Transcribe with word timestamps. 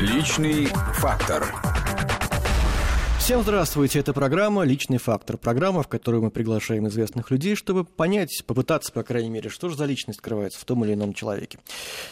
Личный 0.00 0.64
фактор. 0.94 1.54
Всем 3.18 3.42
здравствуйте, 3.42 3.98
это 3.98 4.14
программа 4.14 4.62
«Личный 4.64 4.96
фактор». 4.96 5.36
Программа, 5.36 5.82
в 5.82 5.88
которую 5.88 6.22
мы 6.22 6.30
приглашаем 6.30 6.88
известных 6.88 7.30
людей, 7.30 7.54
чтобы 7.54 7.84
понять, 7.84 8.42
попытаться, 8.46 8.92
по 8.92 9.02
крайней 9.02 9.28
мере, 9.28 9.50
что 9.50 9.68
же 9.68 9.76
за 9.76 9.84
личность 9.84 10.20
скрывается 10.20 10.58
в 10.58 10.64
том 10.64 10.86
или 10.86 10.94
ином 10.94 11.12
человеке. 11.12 11.58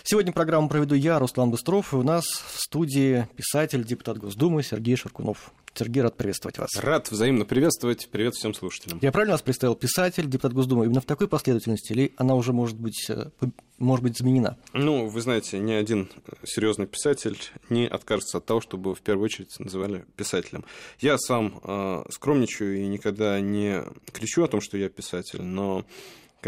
Сегодня 0.03 0.35
программу 0.35 0.69
проведу 0.69 0.95
я, 0.95 1.19
Руслан 1.19 1.51
Быстров, 1.51 1.95
и 1.95 1.97
у 1.97 2.03
нас 2.03 2.27
в 2.27 2.61
студии 2.61 3.27
писатель, 3.37 3.83
депутат 3.85 4.19
Госдумы 4.19 4.63
Сергей 4.63 4.97
Шаркунов. 4.97 5.51
Сергей, 5.75 6.03
рад 6.03 6.17
приветствовать 6.17 6.59
вас. 6.59 6.71
Рад 6.77 7.11
взаимно 7.11 7.45
приветствовать. 7.45 8.09
Привет 8.11 8.35
всем 8.35 8.55
слушателям. 8.55 8.99
Я 9.03 9.13
правильно 9.13 9.35
вас 9.35 9.43
представил? 9.43 9.75
Писатель, 9.75 10.27
депутат 10.27 10.53
Госдумы. 10.53 10.87
Именно 10.87 11.01
в 11.01 11.05
такой 11.05 11.29
последовательности 11.29 11.93
или 11.93 12.13
она 12.17 12.35
уже 12.35 12.53
может 12.53 12.79
быть, 12.79 13.07
э, 13.09 13.31
может 13.79 14.03
быть 14.03 14.19
изменена? 14.21 14.57
Ну, 14.73 15.07
вы 15.07 15.21
знаете, 15.21 15.59
ни 15.59 15.73
один 15.73 16.11
серьезный 16.45 16.87
писатель 16.87 17.39
не 17.71 17.87
откажется 17.87 18.39
от 18.39 18.47
того, 18.47 18.61
чтобы 18.61 18.95
в 18.95 19.01
первую 19.01 19.27
очередь 19.27 19.59
называли 19.61 20.05
писателем. 20.17 20.65
Я 20.99 21.19
сам 21.19 21.61
э, 21.63 22.05
скромничаю 22.11 22.79
и 22.79 22.87
никогда 22.87 23.41
не 23.41 23.85
кричу 24.13 24.43
о 24.45 24.49
том, 24.49 24.61
что 24.61 24.77
я 24.77 24.89
писатель, 24.89 25.43
но 25.43 25.85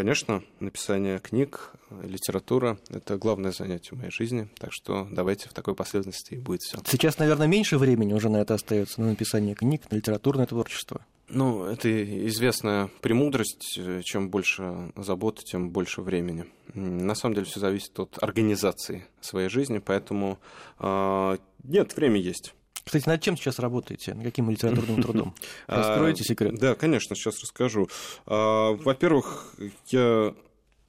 Конечно, 0.00 0.42
написание 0.60 1.18
книг, 1.18 1.72
литература– 2.02 2.78
это 2.88 3.18
главное 3.18 3.52
занятие 3.52 3.96
в 3.96 3.98
моей 3.98 4.10
жизни, 4.10 4.48
так 4.58 4.72
что 4.72 5.06
давайте 5.10 5.50
в 5.50 5.52
такой 5.52 5.74
последовательности 5.74 6.32
и 6.32 6.38
будет 6.38 6.62
все. 6.62 6.78
Сейчас, 6.86 7.18
наверное, 7.18 7.46
меньше 7.46 7.76
времени 7.76 8.14
уже 8.14 8.30
на 8.30 8.38
это 8.38 8.54
остается, 8.54 9.02
на 9.02 9.08
написание 9.08 9.54
книг, 9.54 9.90
на 9.90 9.96
литературное 9.96 10.46
творчество. 10.46 11.04
Ну, 11.28 11.66
это 11.66 11.90
известная 12.28 12.88
премудрость. 13.02 13.78
Чем 14.04 14.30
больше 14.30 14.90
заботы, 14.96 15.42
тем 15.42 15.68
больше 15.68 16.00
времени. 16.00 16.46
На 16.72 17.14
самом 17.14 17.34
деле 17.34 17.44
все 17.44 17.60
зависит 17.60 18.00
от 18.00 18.16
организации 18.22 19.04
своей 19.20 19.50
жизни, 19.50 19.80
поэтому 19.84 20.38
э, 20.78 21.36
нет, 21.62 21.94
время 21.94 22.18
есть. 22.18 22.54
Кстати, 22.84 23.08
над 23.08 23.22
чем 23.22 23.36
сейчас 23.36 23.58
работаете? 23.58 24.14
Над 24.14 24.24
каким 24.24 24.50
литературным 24.50 25.02
трудом? 25.02 25.34
Раскроете 25.66 26.24
секрет? 26.24 26.58
Да, 26.58 26.74
конечно, 26.74 27.14
сейчас 27.14 27.40
расскажу. 27.40 27.88
А, 28.26 28.72
во-первых, 28.72 29.54
я 29.88 30.34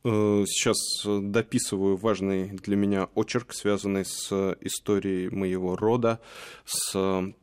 э, 0.04 0.44
сейчас 0.48 0.78
дописываю 1.06 1.98
важный 1.98 2.50
для 2.50 2.76
меня 2.76 3.10
очерк, 3.16 3.54
связанный 3.54 4.06
с 4.06 4.32
историей 4.62 5.30
моего 5.30 5.76
рода, 5.76 6.20
с 6.66 7.34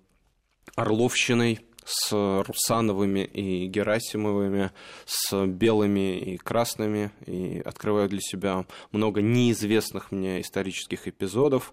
Орловщиной, 0.77 1.61
с 1.89 2.13
Русановыми 2.47 3.21
и 3.25 3.67
Герасимовыми, 3.67 4.73
с 5.07 5.47
белыми 5.47 6.19
и 6.19 6.37
красными, 6.37 7.11
и 7.25 7.61
открываю 7.65 8.09
для 8.09 8.21
себя 8.21 8.67
много 8.93 9.23
неизвестных 9.23 10.13
мне 10.13 10.43
исторических 10.43 11.09
эпизодов. 11.09 11.73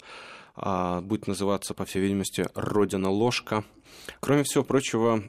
А, 0.56 1.02
будет 1.02 1.28
называться, 1.28 1.74
по 1.74 1.86
всей 1.86 2.02
видимости, 2.02 2.48
«Родина 2.56 3.10
ложка». 3.10 3.64
Кроме 4.20 4.44
всего 4.44 4.64
прочего, 4.64 5.24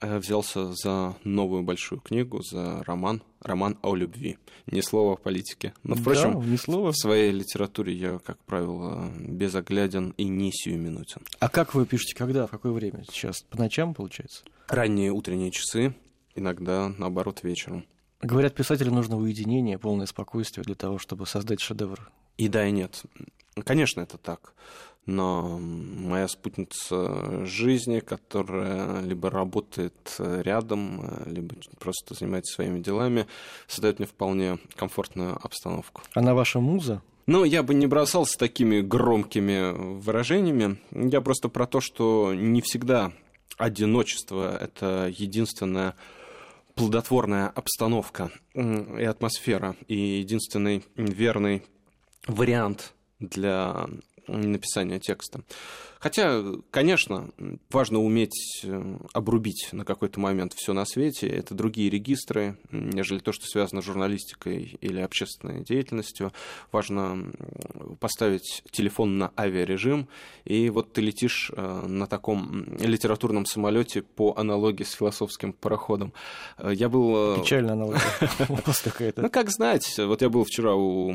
э, 0.00 0.18
взялся 0.18 0.72
за 0.72 1.16
новую 1.24 1.62
большую 1.62 2.00
книгу, 2.00 2.42
за 2.42 2.82
роман, 2.84 3.22
роман 3.40 3.78
о 3.82 3.94
любви. 3.94 4.38
Ни 4.66 4.80
слова 4.80 5.14
о 5.14 5.16
политике. 5.16 5.72
Но, 5.82 5.94
впрочем, 5.94 6.40
да, 6.40 6.46
ни 6.46 6.56
слова. 6.56 6.92
в 6.92 6.96
своей 6.96 7.30
литературе 7.30 7.94
я, 7.94 8.18
как 8.18 8.38
правило, 8.44 9.10
безогляден 9.18 10.10
и 10.16 10.24
не 10.24 10.52
сиюминутен. 10.52 11.22
А 11.38 11.48
как 11.48 11.74
вы 11.74 11.86
пишете, 11.86 12.14
когда, 12.14 12.46
в 12.46 12.50
какое 12.50 12.72
время? 12.72 13.04
Сейчас 13.10 13.42
по 13.42 13.58
ночам, 13.58 13.94
получается? 13.94 14.44
Ранние 14.68 15.12
утренние 15.12 15.50
часы, 15.50 15.94
иногда, 16.34 16.92
наоборот, 16.98 17.42
вечером. 17.42 17.86
Говорят, 18.20 18.54
писателю 18.54 18.92
нужно 18.92 19.16
уединение, 19.16 19.78
полное 19.78 20.06
спокойствие 20.06 20.64
для 20.64 20.74
того, 20.74 20.98
чтобы 20.98 21.26
создать 21.26 21.60
шедевр. 21.60 22.10
И 22.38 22.48
да, 22.48 22.66
и 22.66 22.70
нет. 22.70 23.02
Конечно, 23.64 24.00
это 24.02 24.18
так. 24.18 24.52
Но 25.06 25.58
моя 25.60 26.26
спутница 26.26 27.46
жизни, 27.46 28.00
которая 28.00 29.00
либо 29.02 29.30
работает 29.30 30.16
рядом, 30.18 31.22
либо 31.26 31.54
просто 31.78 32.14
занимается 32.14 32.54
своими 32.54 32.80
делами, 32.80 33.26
создает 33.68 34.00
мне 34.00 34.08
вполне 34.08 34.58
комфортную 34.74 35.38
обстановку. 35.40 36.02
Она 36.14 36.34
ваша 36.34 36.58
муза? 36.58 37.02
Ну, 37.26 37.44
я 37.44 37.62
бы 37.62 37.74
не 37.74 37.86
бросался 37.86 38.36
такими 38.36 38.80
громкими 38.80 39.72
выражениями. 40.00 40.78
Я 40.90 41.20
просто 41.20 41.48
про 41.48 41.66
то, 41.66 41.80
что 41.80 42.34
не 42.34 42.60
всегда 42.60 43.12
одиночество— 43.56 44.56
это 44.60 45.12
единственная 45.16 45.94
плодотворная 46.74 47.48
обстановка 47.48 48.30
и 48.54 49.04
атмосфера, 49.04 49.76
и 49.86 49.96
единственный 49.96 50.84
верный 50.96 51.62
вариант 52.26 52.92
для 53.20 53.86
написания 54.28 54.98
текста. 54.98 55.42
Хотя, 55.98 56.44
конечно, 56.70 57.30
важно 57.70 58.00
уметь 58.00 58.60
э, 58.62 58.98
обрубить 59.12 59.70
на 59.72 59.84
какой-то 59.84 60.20
момент 60.20 60.52
все 60.54 60.72
на 60.72 60.84
свете. 60.84 61.26
Это 61.26 61.54
другие 61.54 61.88
регистры, 61.90 62.58
нежели 62.70 63.18
то, 63.18 63.32
что 63.32 63.46
связано 63.46 63.80
с 63.80 63.84
журналистикой 63.86 64.78
или 64.80 65.00
общественной 65.00 65.64
деятельностью. 65.64 66.32
Важно 66.70 67.32
поставить 67.98 68.62
телефон 68.70 69.18
на 69.18 69.32
авиарежим, 69.38 70.08
и 70.44 70.68
вот 70.70 70.92
ты 70.92 71.00
летишь 71.00 71.50
э, 71.56 71.86
на 71.86 72.06
таком 72.06 72.76
литературном 72.78 73.46
самолете 73.46 74.02
по 74.02 74.34
аналогии 74.36 74.84
с 74.84 74.92
философским 74.92 75.52
пароходом. 75.54 76.12
Э, 76.58 76.72
я 76.74 76.88
был... 76.88 77.40
Печальная 77.40 77.72
аналогия. 77.72 78.00
Ну, 79.16 79.30
как 79.30 79.50
знать. 79.50 79.98
Вот 79.98 80.22
я 80.22 80.28
был 80.28 80.44
вчера 80.44 80.74
у 80.74 81.14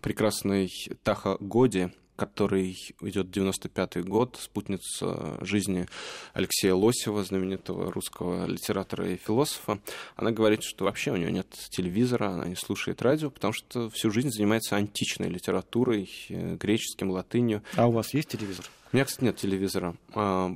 прекрасной 0.00 0.70
Таха 1.02 1.36
Годи, 1.40 1.90
который 2.22 2.78
идет 3.00 3.36
95-й 3.36 4.04
год, 4.04 4.38
спутница 4.40 5.44
жизни 5.44 5.88
Алексея 6.34 6.74
Лосева, 6.74 7.24
знаменитого 7.24 7.90
русского 7.90 8.46
литератора 8.46 9.10
и 9.10 9.16
философа. 9.16 9.80
Она 10.14 10.30
говорит, 10.30 10.62
что 10.62 10.84
вообще 10.84 11.10
у 11.10 11.16
нее 11.16 11.32
нет 11.32 11.48
телевизора, 11.70 12.28
она 12.28 12.44
не 12.44 12.54
слушает 12.54 13.02
радио, 13.02 13.28
потому 13.28 13.52
что 13.52 13.90
всю 13.90 14.12
жизнь 14.12 14.30
занимается 14.30 14.76
античной 14.76 15.28
литературой, 15.30 16.08
э, 16.28 16.54
греческим, 16.54 17.10
латынью. 17.10 17.64
А 17.74 17.88
у 17.88 17.90
вас 17.90 18.14
есть 18.14 18.28
телевизор? 18.28 18.66
У 18.92 18.96
меня, 18.96 19.06
кстати, 19.06 19.24
нет 19.24 19.36
телевизора. 19.36 19.96
А, 20.14 20.54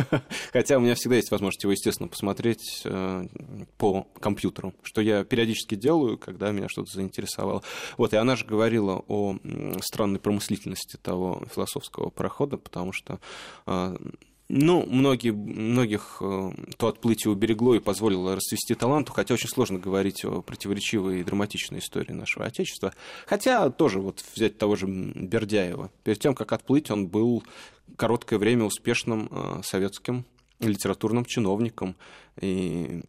хотя 0.52 0.76
у 0.76 0.80
меня 0.80 0.94
всегда 0.94 1.16
есть 1.16 1.30
возможность 1.30 1.62
его, 1.62 1.72
естественно, 1.72 2.08
посмотреть 2.08 2.82
э, 2.84 3.26
по 3.78 4.06
компьютеру, 4.20 4.74
что 4.82 5.00
я 5.00 5.24
периодически 5.24 5.74
делаю, 5.74 6.18
когда 6.18 6.50
меня 6.50 6.68
что-то 6.68 6.92
заинтересовало. 6.92 7.62
Вот, 7.96 8.12
и 8.12 8.16
она 8.16 8.36
же 8.36 8.44
говорила 8.44 9.02
о 9.08 9.36
странной 9.80 10.20
промыслительности 10.20 10.98
того 10.98 11.46
философского 11.54 12.10
прохода, 12.10 12.58
потому 12.58 12.92
что 12.92 13.20
а, 13.64 13.96
ну, 14.48 14.86
многие, 14.86 15.30
многих 15.30 16.18
э, 16.20 16.50
то 16.78 16.88
отплытие 16.88 17.30
уберегло 17.30 17.74
и 17.74 17.80
позволило 17.80 18.34
расцвести 18.34 18.74
таланту, 18.74 19.12
хотя 19.12 19.34
очень 19.34 19.48
сложно 19.48 19.78
говорить 19.78 20.24
о 20.24 20.40
противоречивой 20.40 21.20
и 21.20 21.24
драматичной 21.24 21.80
истории 21.80 22.12
нашего 22.12 22.46
Отечества. 22.46 22.94
Хотя 23.26 23.68
тоже 23.68 24.00
вот 24.00 24.24
взять 24.34 24.56
того 24.56 24.74
же 24.74 24.86
Бердяева. 24.86 25.90
Перед 26.02 26.20
тем, 26.20 26.34
как 26.34 26.52
отплыть, 26.52 26.90
он 26.90 27.08
был 27.08 27.42
короткое 27.96 28.38
время 28.38 28.64
успешным 28.64 29.28
э, 29.30 29.60
советским 29.64 30.24
литературным 30.60 31.26
чиновником. 31.26 31.94
И 32.40 33.02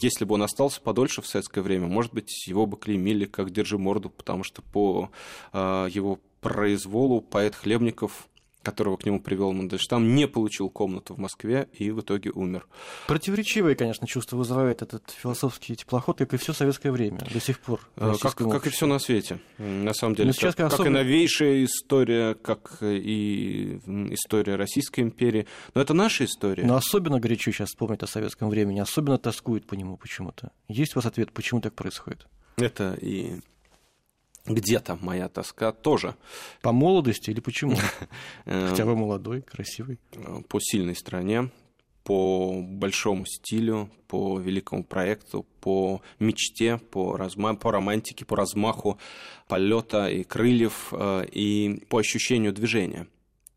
если 0.00 0.24
бы 0.24 0.34
он 0.34 0.42
остался 0.42 0.80
подольше 0.80 1.20
в 1.20 1.26
советское 1.26 1.60
время, 1.60 1.88
может 1.88 2.14
быть, 2.14 2.46
его 2.46 2.66
бы 2.66 2.78
клеймили 2.78 3.26
как 3.26 3.50
«держи 3.50 3.76
морду», 3.76 4.08
потому 4.08 4.44
что 4.44 4.62
по 4.62 5.10
э, 5.52 5.88
его 5.90 6.20
произволу 6.40 7.20
поэт 7.20 7.54
Хлебников 7.54 8.28
которого 8.66 8.96
к 8.96 9.06
нему 9.06 9.20
привел 9.20 9.52
Мандельштам, 9.52 10.16
не 10.16 10.26
получил 10.26 10.68
комнату 10.68 11.14
в 11.14 11.18
Москве 11.18 11.68
и 11.72 11.92
в 11.92 12.00
итоге 12.00 12.30
умер. 12.30 12.66
Противоречивые, 13.06 13.76
конечно, 13.76 14.08
чувства 14.08 14.36
вызывает 14.36 14.82
этот 14.82 15.08
философский 15.10 15.76
теплоход, 15.76 16.18
как 16.18 16.34
и 16.34 16.36
все 16.36 16.52
советское 16.52 16.90
время 16.90 17.20
до 17.32 17.40
сих 17.40 17.60
пор. 17.60 17.80
Э, 17.94 18.14
как, 18.20 18.34
как 18.34 18.66
и 18.66 18.70
все 18.70 18.86
на 18.86 18.98
свете, 18.98 19.38
на 19.58 19.94
самом 19.94 20.16
деле. 20.16 20.32
Сейчас, 20.32 20.56
как, 20.56 20.66
особенно... 20.66 20.98
как 20.98 21.02
и 21.02 21.04
новейшая 21.04 21.64
история, 21.64 22.34
как 22.34 22.78
и 22.80 23.80
история 24.10 24.56
Российской 24.56 25.00
империи. 25.00 25.46
Но 25.74 25.80
это 25.80 25.94
наша 25.94 26.24
история. 26.24 26.64
Но 26.64 26.74
особенно 26.74 27.20
горячо 27.20 27.52
сейчас 27.52 27.68
вспомнить 27.68 28.02
о 28.02 28.08
советском 28.08 28.50
времени, 28.50 28.80
особенно 28.80 29.16
тоскует 29.16 29.64
по 29.64 29.74
нему 29.74 29.96
почему-то. 29.96 30.50
Есть 30.66 30.96
у 30.96 30.98
вас 30.98 31.06
ответ, 31.06 31.30
почему 31.32 31.60
так 31.60 31.74
происходит? 31.74 32.26
Это 32.56 32.98
и 33.00 33.40
где-то 34.46 34.98
моя 35.00 35.28
тоска 35.28 35.72
тоже. 35.72 36.14
По 36.62 36.72
молодости 36.72 37.30
или 37.30 37.40
почему? 37.40 37.76
Хотя 38.44 38.84
вы 38.84 38.96
молодой, 38.96 39.42
красивый. 39.42 39.98
По 40.48 40.60
сильной 40.60 40.94
стране, 40.94 41.50
по 42.04 42.62
большому 42.62 43.26
стилю, 43.26 43.90
по 44.06 44.38
великому 44.38 44.84
проекту, 44.84 45.44
по 45.60 46.00
мечте, 46.20 46.78
по, 46.78 47.16
разма... 47.16 47.56
по 47.56 47.72
романтике, 47.72 48.24
по 48.24 48.36
размаху 48.36 48.98
полета 49.48 50.08
и 50.08 50.22
крыльев, 50.22 50.92
э, 50.92 51.26
и 51.32 51.84
по 51.88 51.98
ощущению 51.98 52.52
движения. 52.52 53.08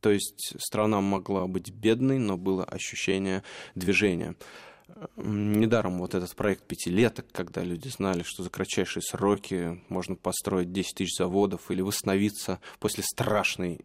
То 0.02 0.10
есть 0.10 0.56
страна 0.60 1.02
могла 1.02 1.46
быть 1.48 1.72
бедной, 1.72 2.18
но 2.18 2.38
было 2.38 2.64
ощущение 2.64 3.44
движения. 3.76 4.36
Недаром 5.16 6.00
вот 6.00 6.16
этот 6.16 6.36
проект 6.36 6.64
пятилеток, 6.64 7.26
когда 7.32 7.62
люди 7.62 7.88
знали, 7.88 8.24
что 8.24 8.44
за 8.44 8.50
кратчайшие 8.50 9.04
сроки 9.04 9.82
можно 9.90 10.16
построить 10.16 10.72
10 10.72 10.96
тысяч 10.96 11.16
заводов 11.18 11.72
или 11.72 11.82
восстановиться 11.82 12.60
после 12.80 13.04
страшной 13.04 13.82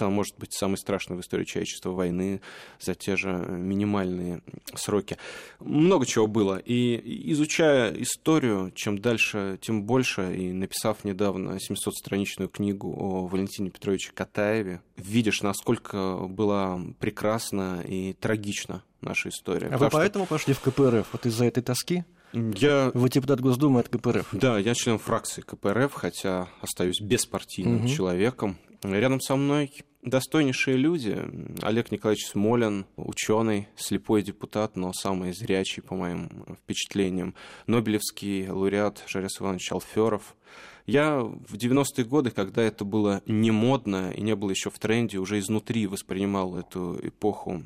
может 0.00 0.36
быть, 0.38 0.52
самой 0.52 0.76
страшной 0.76 1.18
в 1.18 1.20
истории 1.20 1.44
человечества 1.44 1.90
войны 1.90 2.40
за 2.80 2.94
те 2.94 3.16
же 3.16 3.28
минимальные 3.28 4.42
сроки. 4.74 5.16
Много 5.60 6.06
чего 6.06 6.26
было. 6.26 6.56
И 6.56 7.32
изучая 7.32 7.92
историю, 7.94 8.72
чем 8.74 8.98
дальше, 8.98 9.58
тем 9.60 9.84
больше, 9.84 10.34
и 10.36 10.52
написав 10.52 11.04
недавно 11.04 11.58
700-страничную 11.58 12.48
книгу 12.48 12.94
о 12.96 13.26
Валентине 13.26 13.70
Петровиче 13.70 14.12
Катаеве, 14.12 14.80
видишь, 14.96 15.42
насколько 15.42 16.18
была 16.28 16.80
прекрасна 16.98 17.82
и 17.86 18.12
трагична 18.14 18.82
наша 19.00 19.28
история. 19.28 19.68
А 19.68 19.78
вы 19.78 19.88
что... 19.88 19.96
поэтому 19.96 20.26
пошли 20.26 20.54
в 20.54 20.60
КПРФ? 20.60 21.08
Вот 21.12 21.26
из-за 21.26 21.44
этой 21.44 21.62
тоски? 21.62 22.04
Я... 22.32 22.90
Вы 22.94 23.08
депутат 23.10 23.40
Госдумы 23.40 23.80
от 23.80 23.88
КПРФ. 23.88 24.28
Да, 24.32 24.58
я 24.58 24.74
член 24.74 24.98
фракции 24.98 25.40
КПРФ, 25.40 25.92
хотя 25.92 26.48
остаюсь 26.60 27.00
беспартийным 27.00 27.84
угу. 27.84 27.88
человеком. 27.88 28.58
Рядом 28.92 29.18
со 29.20 29.36
мной 29.36 29.72
достойнейшие 30.02 30.76
люди. 30.76 31.18
Олег 31.62 31.90
Николаевич 31.90 32.26
Смолин, 32.26 32.84
ученый, 32.96 33.68
слепой 33.76 34.22
депутат, 34.22 34.76
но 34.76 34.92
самый 34.92 35.32
зрячий, 35.32 35.82
по 35.82 35.94
моим 35.94 36.28
впечатлениям. 36.62 37.34
Нобелевский 37.66 38.46
лауреат 38.48 39.02
Жарес 39.06 39.40
Иванович 39.40 39.72
Алферов. 39.72 40.36
Я 40.84 41.20
в 41.20 41.54
90-е 41.54 42.04
годы, 42.04 42.30
когда 42.30 42.62
это 42.62 42.84
было 42.84 43.22
не 43.24 43.50
модно 43.50 44.12
и 44.12 44.20
не 44.20 44.36
было 44.36 44.50
еще 44.50 44.68
в 44.68 44.78
тренде, 44.78 45.16
уже 45.16 45.38
изнутри 45.38 45.86
воспринимал 45.86 46.58
эту 46.58 47.00
эпоху 47.02 47.62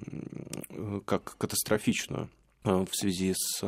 как 1.05 1.37
катастрофичную. 1.37 2.31
Э, 2.65 2.85
в 2.91 2.97
связи 2.97 3.35
с 3.37 3.63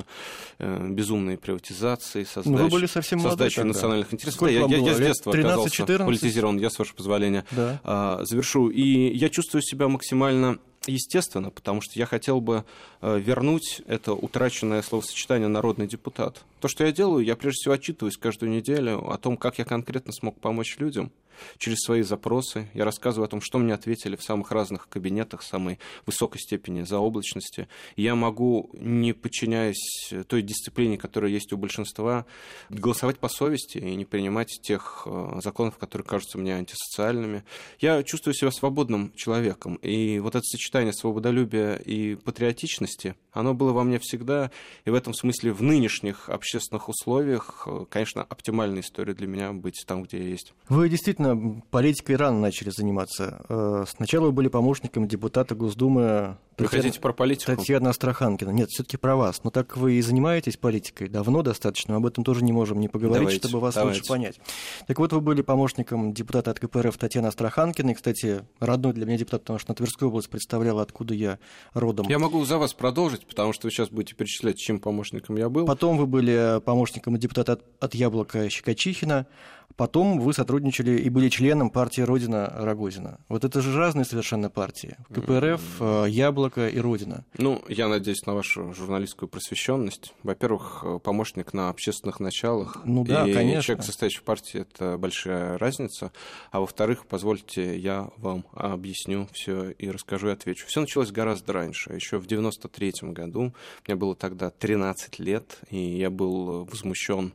э, 0.58 0.88
безумной 0.88 1.38
приватизацией, 1.38 2.26
создач... 2.26 2.52
Ну, 2.52 2.64
вы 2.64 2.68
были 2.68 2.86
совсем 2.86 3.20
создачей 3.20 3.62
национальных 3.62 4.12
интересов. 4.12 4.40
да, 4.40 4.50
я, 4.50 4.66
я, 4.66 4.76
я 4.78 4.94
с 4.94 4.98
детства 4.98 5.32
13, 5.32 5.52
оказался 5.52 5.76
14? 5.76 6.06
политизирован, 6.06 6.58
я, 6.58 6.70
с 6.70 6.78
вашего 6.78 6.96
позволения, 6.96 7.44
да. 7.52 7.80
а, 7.84 8.24
завершу. 8.24 8.68
И 8.68 9.16
я 9.16 9.28
чувствую 9.28 9.62
себя 9.62 9.86
максимально 9.86 10.58
естественно, 10.86 11.50
потому 11.50 11.82
что 11.82 11.98
я 11.98 12.06
хотел 12.06 12.40
бы 12.40 12.64
э, 13.00 13.20
вернуть 13.20 13.82
это 13.86 14.12
утраченное 14.12 14.82
словосочетание 14.82 15.46
«народный 15.46 15.86
депутат». 15.86 16.42
То, 16.60 16.66
что 16.66 16.84
я 16.84 16.90
делаю, 16.90 17.24
я 17.24 17.36
прежде 17.36 17.60
всего 17.60 17.74
отчитываюсь 17.74 18.16
каждую 18.16 18.50
неделю 18.50 19.08
о 19.08 19.18
том, 19.18 19.36
как 19.36 19.58
я 19.58 19.64
конкретно 19.64 20.12
смог 20.12 20.40
помочь 20.40 20.78
людям– 20.78 21.12
через 21.58 21.78
свои 21.78 22.02
запросы. 22.02 22.68
Я 22.74 22.84
рассказываю 22.84 23.26
о 23.26 23.28
том, 23.28 23.40
что 23.40 23.58
мне 23.58 23.74
ответили 23.74 24.16
в 24.16 24.22
самых 24.22 24.50
разных 24.50 24.88
кабинетах 24.88 25.42
самой 25.42 25.78
высокой 26.06 26.38
степени 26.38 26.82
заоблачности. 26.82 27.68
Я 27.96 28.14
могу, 28.14 28.70
не 28.74 29.12
подчиняясь 29.12 30.12
той 30.28 30.42
дисциплине, 30.42 30.98
которая 30.98 31.30
есть 31.30 31.52
у 31.52 31.56
большинства, 31.56 32.26
голосовать 32.68 33.18
по 33.18 33.28
совести 33.28 33.78
и 33.78 33.94
не 33.94 34.04
принимать 34.04 34.60
тех 34.62 35.02
э, 35.06 35.40
законов, 35.42 35.78
которые 35.78 36.06
кажутся 36.06 36.38
мне 36.38 36.54
антисоциальными. 36.54 37.44
Я 37.78 38.02
чувствую 38.02 38.34
себя 38.34 38.50
свободным 38.50 39.12
человеком. 39.14 39.76
И 39.76 40.18
вот 40.18 40.34
это 40.34 40.44
сочетание 40.44 40.92
свободолюбия 40.92 41.76
и 41.76 42.16
патриотичности, 42.16 43.14
оно 43.32 43.54
было 43.54 43.72
во 43.72 43.84
мне 43.84 43.98
всегда. 43.98 44.50
И 44.84 44.90
в 44.90 44.94
этом 44.94 45.14
смысле 45.14 45.52
в 45.52 45.62
нынешних 45.62 46.28
общественных 46.28 46.88
условиях, 46.88 47.64
э, 47.66 47.84
конечно, 47.88 48.22
оптимальная 48.22 48.80
история 48.80 49.14
для 49.14 49.26
меня 49.26 49.52
быть 49.52 49.84
там, 49.86 50.02
где 50.02 50.18
я 50.18 50.24
есть. 50.24 50.52
Вы 50.68 50.88
действительно 50.88 51.19
политикой 51.70 52.16
рано 52.16 52.40
начали 52.40 52.70
заниматься. 52.70 53.44
Э, 53.48 53.84
сначала 53.88 54.26
вы 54.26 54.32
были 54.32 54.48
помощником 54.48 55.08
депутата 55.08 55.54
Госдумы 55.54 56.36
вы 56.60 56.66
Татьяна, 56.66 56.82
хотите 56.82 57.00
про 57.00 57.12
политику? 57.12 57.56
Татьяна 57.56 57.90
Астраханкина. 57.90 58.50
Нет, 58.50 58.68
все-таки 58.68 58.96
про 58.96 59.16
вас. 59.16 59.42
Но 59.44 59.50
так 59.50 59.76
вы 59.76 59.94
и 59.94 60.02
занимаетесь 60.02 60.56
политикой 60.56 61.08
давно 61.08 61.42
достаточно, 61.42 61.96
об 61.96 62.06
этом 62.06 62.22
тоже 62.22 62.44
не 62.44 62.52
можем 62.52 62.80
не 62.80 62.88
поговорить, 62.88 63.22
давайте, 63.22 63.48
чтобы 63.48 63.60
вас 63.60 63.74
давайте. 63.74 64.00
лучше 64.00 64.08
понять. 64.08 64.40
Так 64.86 64.98
вот, 64.98 65.12
вы 65.12 65.20
были 65.20 65.42
помощником 65.42 66.12
депутата 66.12 66.50
от 66.50 66.60
КПРФ 66.60 66.96
Татьяны 66.98 67.28
Астраханкиной. 67.28 67.94
Кстати, 67.94 68.44
родной 68.58 68.92
для 68.92 69.06
меня 69.06 69.16
депутат, 69.16 69.42
потому 69.42 69.58
что 69.58 69.70
на 69.70 69.74
Тверскую 69.74 70.10
область 70.10 70.28
представляла, 70.28 70.82
откуда 70.82 71.14
я 71.14 71.38
родом. 71.72 72.06
Я 72.08 72.18
могу 72.18 72.44
за 72.44 72.58
вас 72.58 72.74
продолжить, 72.74 73.26
потому 73.26 73.52
что 73.52 73.66
вы 73.66 73.70
сейчас 73.70 73.88
будете 73.88 74.14
перечислять, 74.14 74.58
чем 74.58 74.80
помощником 74.80 75.36
я 75.36 75.48
был. 75.48 75.66
Потом 75.66 75.96
вы 75.96 76.06
были 76.06 76.60
помощником 76.64 77.16
депутата 77.16 77.52
от, 77.52 77.64
от 77.80 77.94
Яблока 77.94 78.50
Щекочихина. 78.50 79.26
Потом 79.76 80.20
вы 80.20 80.32
сотрудничали 80.32 80.98
и 80.98 81.08
были 81.08 81.28
членом 81.28 81.70
партии 81.70 82.02
Родина 82.02 82.52
Рогозина. 82.54 83.20
Вот 83.28 83.44
это 83.44 83.60
же 83.60 83.76
разные 83.76 84.04
совершенно 84.04 84.50
партии. 84.50 84.96
КПРФ, 85.08 85.80
mm-hmm. 85.80 86.10
Яблоко 86.10 86.68
и 86.68 86.78
Родина. 86.78 87.24
Ну, 87.38 87.62
я 87.68 87.88
надеюсь 87.88 88.26
на 88.26 88.34
вашу 88.34 88.72
журналистскую 88.74 89.28
просвещенность. 89.28 90.14
Во-первых, 90.22 90.82
э, 90.84 90.98
помощник 91.02 91.54
на 91.54 91.70
общественных 91.70 92.20
началах. 92.20 92.78
Ну 92.84 93.04
да, 93.04 93.26
и 93.26 93.32
конечно. 93.32 93.62
человек, 93.62 93.84
состоящий 93.84 94.18
в 94.18 94.24
партии, 94.24 94.60
это 94.60 94.98
большая 94.98 95.58
разница. 95.58 96.12
А 96.50 96.60
во-вторых, 96.60 97.06
позвольте, 97.06 97.78
я 97.78 98.10
вам 98.16 98.44
объясню 98.52 99.28
все 99.32 99.70
и 99.70 99.90
расскажу 99.90 100.28
и 100.28 100.32
отвечу. 100.32 100.66
Все 100.66 100.80
началось 100.80 101.10
гораздо 101.10 101.52
раньше. 101.52 101.92
Еще 101.92 102.18
в 102.18 102.26
93 102.26 102.92
году, 103.02 103.54
мне 103.86 103.96
было 103.96 104.14
тогда 104.14 104.50
13 104.50 105.18
лет, 105.18 105.58
и 105.70 105.78
я 105.78 106.10
был 106.10 106.64
возмущен 106.64 107.32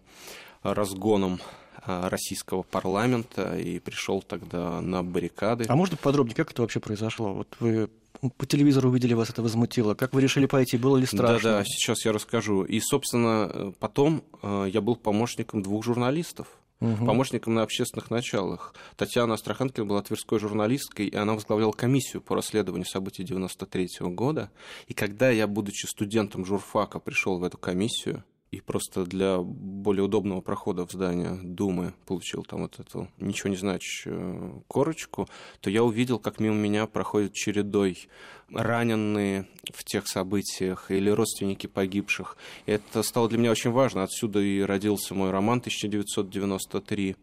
разгоном 0.64 1.40
российского 1.86 2.64
парламента 2.64 3.58
и 3.58 3.80
пришел 3.80 4.22
тогда 4.22 4.82
на 4.82 5.04
баррикады. 5.04 5.66
А 5.68 5.76
можно 5.76 5.98
подробнее, 5.98 6.36
как 6.36 6.52
это 6.52 6.62
вообще 6.62 6.80
произошло? 6.80 7.34
Вот 7.34 7.56
вы 7.60 7.90
по 8.38 8.46
телевизору 8.46 8.90
увидели, 8.90 9.14
вас 9.14 9.30
это 9.30 9.42
возмутило. 9.42 9.94
Как 9.94 10.14
вы 10.14 10.22
решили 10.22 10.46
пойти? 10.46 10.78
Было 10.78 10.98
ли 10.98 11.06
страшно? 11.06 11.52
Да-да, 11.52 11.64
сейчас 11.66 12.06
я 12.06 12.12
расскажу. 12.12 12.64
И, 12.64 12.80
собственно, 12.80 13.74
потом 13.80 14.24
э, 14.42 14.68
я 14.72 14.82
был 14.82 14.96
помощником 14.96 15.62
двух 15.62 15.84
журналистов. 15.84 16.48
Угу. 16.82 17.06
помощником 17.06 17.54
на 17.54 17.64
общественных 17.64 18.12
началах. 18.12 18.76
Татьяна 18.98 19.36
Астраханкина 19.36 19.86
была 19.86 20.02
тверской 20.02 20.40
журналисткой, 20.40 21.08
и 21.08 21.16
она 21.16 21.34
возглавляла 21.34 21.72
комиссию 21.72 22.22
по 22.22 22.36
расследованию 22.36 22.86
событий 22.86 23.24
93 23.24 23.90
года. 24.02 24.52
И 24.88 24.94
когда 24.94 25.30
я, 25.30 25.48
будучи 25.48 25.86
студентом 25.86 26.46
журфака, 26.46 27.00
пришел 27.00 27.40
в 27.40 27.46
эту 27.46 27.58
комиссию, 27.58 28.26
и 28.52 28.62
просто 28.62 29.06
для 29.06 29.40
более 29.40 30.04
удобного 30.04 30.42
прохода 30.42 30.86
в 30.86 30.92
здание 30.92 31.38
Думы 31.44 31.94
получил 32.06 32.44
там 32.44 32.62
вот 32.62 32.80
эту 32.80 33.10
ничего 33.18 33.50
не 33.50 33.58
значащую 33.58 34.64
корочку, 34.68 35.28
то 35.62 35.70
я 35.70 35.84
увидел, 35.84 36.20
как 36.20 36.40
мимо 36.40 36.56
меня 36.56 36.88
проходят 36.88 37.34
чередой 37.34 38.08
раненые 38.52 39.48
в 39.74 39.84
тех 39.84 40.08
событиях 40.08 40.92
или 40.92 41.10
родственники 41.10 41.68
погибших. 41.68 42.38
И 42.66 42.72
это 42.72 43.04
стало 43.04 43.28
для 43.28 43.40
меня 43.40 43.52
очень 43.52 43.72
важно. 43.72 44.04
Отсюда 44.04 44.40
и 44.40 44.62
родился 44.62 45.14
мой 45.16 45.32
роман 45.32 45.60
1993 45.60 47.16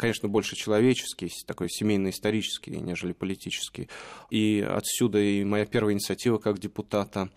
конечно, 0.00 0.28
больше 0.28 0.56
человеческий, 0.56 1.30
такой 1.46 1.68
семейно-исторический, 1.68 2.80
нежели 2.80 3.12
политический. 3.12 3.88
И 4.30 4.66
отсюда 4.66 5.20
и 5.20 5.44
моя 5.44 5.66
первая 5.66 5.92
инициатива 5.92 6.38
как 6.38 6.58
депутата, 6.58 7.28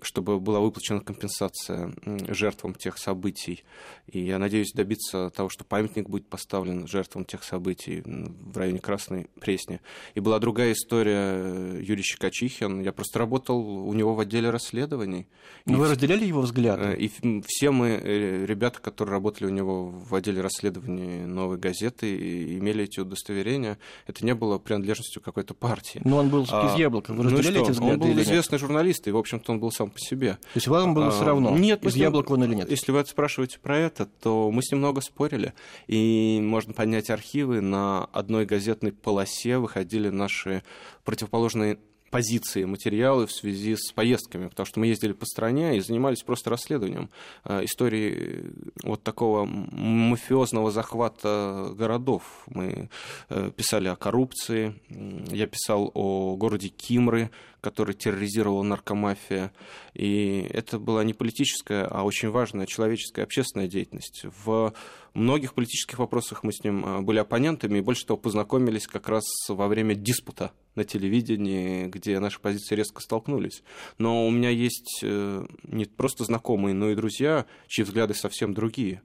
чтобы 0.00 0.40
была 0.40 0.60
выплачена 0.60 1.00
компенсация 1.00 1.92
жертвам 2.28 2.74
тех 2.74 2.96
событий. 2.96 3.62
И 4.06 4.20
я 4.20 4.38
надеюсь 4.38 4.72
добиться 4.72 5.30
того, 5.30 5.50
что 5.50 5.64
памятник 5.64 6.08
будет 6.08 6.26
поставлен 6.28 6.88
жертвам 6.88 7.26
тех 7.26 7.44
событий 7.44 8.02
в 8.04 8.56
районе 8.56 8.78
Красной 8.78 9.28
Пресни. 9.38 9.80
И 10.14 10.20
была 10.20 10.38
другая 10.38 10.72
история 10.72 11.34
э, 11.36 11.80
Юрий 11.82 12.02
Щекочихин. 12.02 12.80
Я 12.80 12.92
просто 12.92 13.18
работал 13.18 13.58
у 13.60 13.92
него 13.92 14.14
в 14.14 14.20
отделе 14.20 14.48
расследований. 14.48 15.26
Но 15.66 15.78
вы 15.78 15.90
разделяли 15.90 16.24
его 16.24 16.40
взгляды? 16.40 16.84
Э, 16.84 16.96
и 16.96 17.10
все 17.46 17.70
мы, 17.70 18.00
э, 18.02 18.46
ребята, 18.46 18.80
которые 18.80 19.12
работали 19.12 19.48
у 19.48 19.50
него 19.50 19.88
в 19.90 20.14
отделе 20.14 20.40
расследований 20.40 21.26
«Новой 21.26 21.58
газеты 21.68 22.56
имели 22.58 22.84
эти 22.84 23.00
удостоверения, 23.00 23.78
это 24.06 24.24
не 24.24 24.34
было 24.34 24.58
принадлежностью 24.58 25.22
какой-то 25.22 25.54
партии. 25.54 26.00
Но 26.04 26.18
он 26.18 26.28
был 26.28 26.44
из 26.44 26.48
а, 26.52 26.74
Яблока. 26.76 27.12
Вы 27.12 27.24
ну 27.24 27.30
что, 27.30 27.50
эти 27.50 27.80
Он 27.80 27.98
был 27.98 28.18
известный 28.20 28.58
журналист, 28.58 29.06
и, 29.08 29.10
в 29.10 29.16
общем-то, 29.16 29.52
он 29.52 29.60
был 29.60 29.70
сам 29.72 29.90
по 29.90 29.98
себе. 29.98 30.34
То 30.34 30.56
есть 30.56 30.68
вам 30.68 30.94
было 30.94 31.08
а, 31.08 31.10
все 31.10 31.24
равно, 31.24 31.56
нет, 31.56 31.84
из 31.84 31.96
Яблока 31.96 32.32
он 32.32 32.44
или 32.44 32.54
нет? 32.54 32.70
Если 32.70 32.92
вы 32.92 33.04
спрашиваете 33.04 33.58
про 33.58 33.78
это, 33.78 34.06
то 34.06 34.50
мы 34.50 34.62
с 34.62 34.70
ним 34.70 34.80
много 34.80 35.00
спорили. 35.00 35.54
И 35.86 36.40
можно 36.42 36.72
поднять 36.72 37.10
архивы. 37.10 37.60
На 37.60 38.04
одной 38.06 38.46
газетной 38.46 38.92
полосе 38.92 39.58
выходили 39.58 40.08
наши 40.08 40.62
противоположные 41.04 41.78
позиции, 42.10 42.64
материалы 42.64 43.26
в 43.26 43.32
связи 43.32 43.76
с 43.76 43.92
поездками, 43.92 44.48
потому 44.48 44.66
что 44.66 44.80
мы 44.80 44.86
ездили 44.86 45.12
по 45.12 45.26
стране 45.26 45.76
и 45.76 45.80
занимались 45.80 46.22
просто 46.22 46.50
расследованием 46.50 47.10
э, 47.44 47.64
истории 47.64 48.52
вот 48.82 49.02
такого 49.02 49.44
мафиозного 49.44 50.70
захвата 50.70 51.70
городов. 51.74 52.44
Мы 52.46 52.90
э, 53.28 53.50
писали 53.56 53.88
о 53.88 53.96
коррупции, 53.96 54.74
я 54.88 55.46
писал 55.46 55.90
о 55.94 56.36
городе 56.36 56.68
Кимры, 56.68 57.30
который 57.60 57.94
терроризировала 57.94 58.62
наркомафия. 58.62 59.52
И 59.94 60.46
это 60.50 60.78
была 60.78 61.02
не 61.02 61.14
политическая, 61.14 61.84
а 61.86 62.04
очень 62.04 62.30
важная 62.30 62.66
человеческая 62.66 63.22
общественная 63.22 63.66
деятельность. 63.66 64.24
В 64.44 64.72
многих 65.14 65.54
политических 65.54 65.98
вопросах 65.98 66.44
мы 66.44 66.52
с 66.52 66.62
ним 66.62 66.84
э, 66.84 67.00
были 67.00 67.18
оппонентами, 67.18 67.78
и 67.78 67.82
больше 67.82 68.06
того, 68.06 68.18
познакомились 68.18 68.86
как 68.86 69.08
раз 69.08 69.24
во 69.48 69.66
время 69.66 69.94
диспута 69.94 70.52
на 70.76 70.84
телевидении, 70.84 71.86
где 71.86 72.20
наши 72.20 72.40
позиции 72.40 72.74
резко 72.74 73.00
столкнулись. 73.00 73.62
Но 73.98 74.26
у 74.26 74.30
меня 74.30 74.50
есть 74.50 75.00
э, 75.02 75.46
не 75.64 75.86
просто 75.86 76.24
знакомые, 76.24 76.74
но 76.74 76.90
и 76.90 76.94
друзья, 76.94 77.46
чьи 77.66 77.84
взгляды 77.84 78.14
совсем 78.14 78.54
другие. 78.54 79.02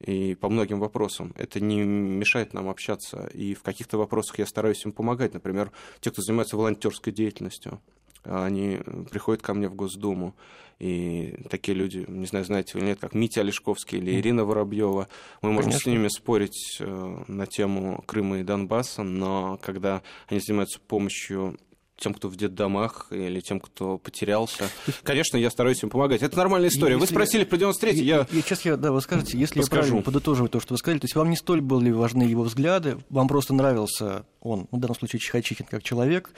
и 0.00 0.34
по 0.34 0.48
многим 0.48 0.80
вопросам. 0.80 1.32
Это 1.36 1.60
не 1.60 1.82
мешает 1.82 2.52
нам 2.52 2.68
общаться. 2.68 3.30
И 3.32 3.54
в 3.54 3.62
каких-то 3.62 3.96
вопросах 3.96 4.38
я 4.38 4.46
стараюсь 4.46 4.84
им 4.84 4.92
помогать. 4.92 5.34
Например, 5.34 5.70
те, 6.00 6.10
кто 6.10 6.20
занимается 6.20 6.56
волонтерской 6.56 7.12
деятельностью 7.12 7.80
они 8.24 8.80
приходят 9.10 9.42
ко 9.42 9.54
мне 9.54 9.68
в 9.68 9.74
Госдуму, 9.74 10.34
и 10.78 11.36
такие 11.50 11.76
люди, 11.76 12.04
не 12.08 12.26
знаю, 12.26 12.44
знаете 12.44 12.78
или 12.78 12.84
нет, 12.84 12.98
как 13.00 13.14
Митя 13.14 13.40
Олешковский 13.40 13.98
или 13.98 14.18
Ирина 14.20 14.44
Воробьева, 14.44 15.08
мы 15.40 15.52
можем 15.52 15.70
Конечно. 15.70 15.92
с 15.92 15.94
ними 15.94 16.08
спорить 16.08 16.76
э, 16.80 17.24
на 17.28 17.46
тему 17.46 18.02
Крыма 18.06 18.40
и 18.40 18.42
Донбасса, 18.42 19.02
но 19.02 19.58
когда 19.62 20.02
они 20.28 20.40
занимаются 20.40 20.80
помощью 20.80 21.56
тем, 21.96 22.12
кто 22.12 22.28
в 22.28 22.36
детдомах 22.36 23.06
или 23.10 23.40
тем, 23.40 23.60
кто 23.60 23.98
потерялся. 23.98 24.68
Конечно, 25.04 25.36
я 25.36 25.50
стараюсь 25.50 25.82
им 25.82 25.90
помогать. 25.90 26.22
Это 26.22 26.36
нормальная 26.36 26.68
история. 26.68 26.94
Если... 26.94 27.06
Вы 27.06 27.06
спросили 27.06 27.44
про 27.44 27.56
93-й, 27.56 28.02
я... 28.02 28.26
я... 28.30 28.42
Сейчас 28.42 28.64
я, 28.64 28.76
да, 28.76 28.90
вы 28.90 29.00
скажете, 29.00 29.38
если 29.38 29.60
Расскажу. 29.60 29.80
я 29.80 29.82
правильно 29.82 30.02
подытоживаю 30.02 30.48
то, 30.48 30.60
что 30.60 30.74
вы 30.74 30.78
сказали, 30.78 30.98
то 30.98 31.04
есть 31.04 31.14
вам 31.14 31.30
не 31.30 31.36
столь 31.36 31.60
были 31.60 31.90
важны 31.90 32.24
его 32.24 32.42
взгляды, 32.42 32.98
вам 33.10 33.28
просто 33.28 33.54
нравился 33.54 34.26
он, 34.44 34.68
в 34.70 34.78
данном 34.78 34.94
случае 34.94 35.20
Чихачихин 35.20 35.66
как 35.66 35.82
человек, 35.82 36.30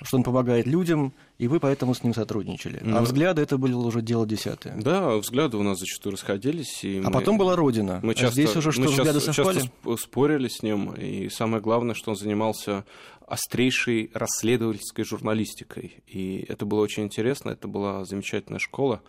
что 0.00 0.16
он 0.16 0.22
помогает 0.22 0.66
людям, 0.66 1.12
и 1.38 1.48
вы 1.48 1.58
поэтому 1.58 1.92
с 1.92 2.04
ним 2.04 2.14
сотрудничали. 2.14 2.78
Ну, 2.82 2.96
а 2.96 3.02
взгляды 3.02 3.42
это 3.42 3.58
было 3.58 3.84
уже 3.84 4.00
дело 4.00 4.26
десятое. 4.26 4.74
Да, 4.76 5.16
взгляды 5.16 5.56
у 5.56 5.62
нас 5.64 5.78
зачастую 5.78 6.12
расходились. 6.12 6.84
И 6.84 6.98
а 6.98 7.08
мы, 7.08 7.12
потом 7.12 7.36
была 7.36 7.56
Родина. 7.56 7.98
Мы 8.02 8.14
часто, 8.14 8.28
а 8.28 8.30
здесь 8.30 8.56
уже 8.56 8.70
что, 8.70 8.82
мы 8.82 8.88
взгляды 8.88 9.20
часто, 9.20 9.32
совпали? 9.32 9.60
часто 9.60 9.96
спорили 9.96 10.46
с 10.48 10.62
ним, 10.62 10.92
и 10.92 11.28
самое 11.28 11.60
главное, 11.60 11.96
что 11.96 12.12
он 12.12 12.16
занимался 12.16 12.84
острейшей 13.26 14.10
расследовательской 14.14 15.04
журналистикой. 15.04 16.02
И 16.06 16.46
это 16.48 16.64
было 16.64 16.80
очень 16.80 17.02
интересно, 17.02 17.50
это 17.50 17.66
была 17.66 18.04
замечательная 18.04 18.60
школа. 18.60 19.02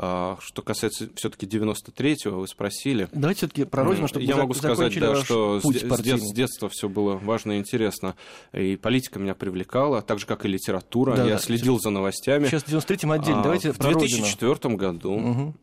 А, 0.00 0.38
что 0.40 0.62
касается 0.62 1.08
все-таки 1.16 1.44
93-го, 1.44 2.38
вы 2.38 2.46
спросили. 2.46 3.08
Давайте 3.10 3.38
все-таки 3.38 3.64
про 3.64 3.82
Родину, 3.82 4.06
чтобы 4.06 4.24
Я 4.24 4.36
могу 4.36 4.54
сказать, 4.54 4.98
да, 4.98 5.16
что 5.16 5.60
с, 5.60 5.64
с 5.64 6.32
детства 6.32 6.68
все 6.68 6.88
было 6.88 7.16
важно 7.16 7.52
и 7.52 7.58
интересно. 7.58 8.14
И 8.52 8.76
политика 8.76 9.18
меня 9.18 9.34
привлекала, 9.34 10.00
так 10.00 10.20
же, 10.20 10.26
как 10.26 10.44
и 10.44 10.48
литература. 10.48 11.16
Да, 11.16 11.24
Я 11.24 11.34
да. 11.34 11.38
следил 11.38 11.80
за 11.80 11.90
новостями. 11.90 12.46
Сейчас 12.46 12.62
в 12.62 12.68
93-м 12.68 13.10
отдельно. 13.10 13.40
А, 13.40 13.42
Давайте 13.42 13.72
в 13.72 13.78
2004 13.78 14.52
Родину. 14.52 14.76
году 14.76 15.12
угу. 15.12 15.54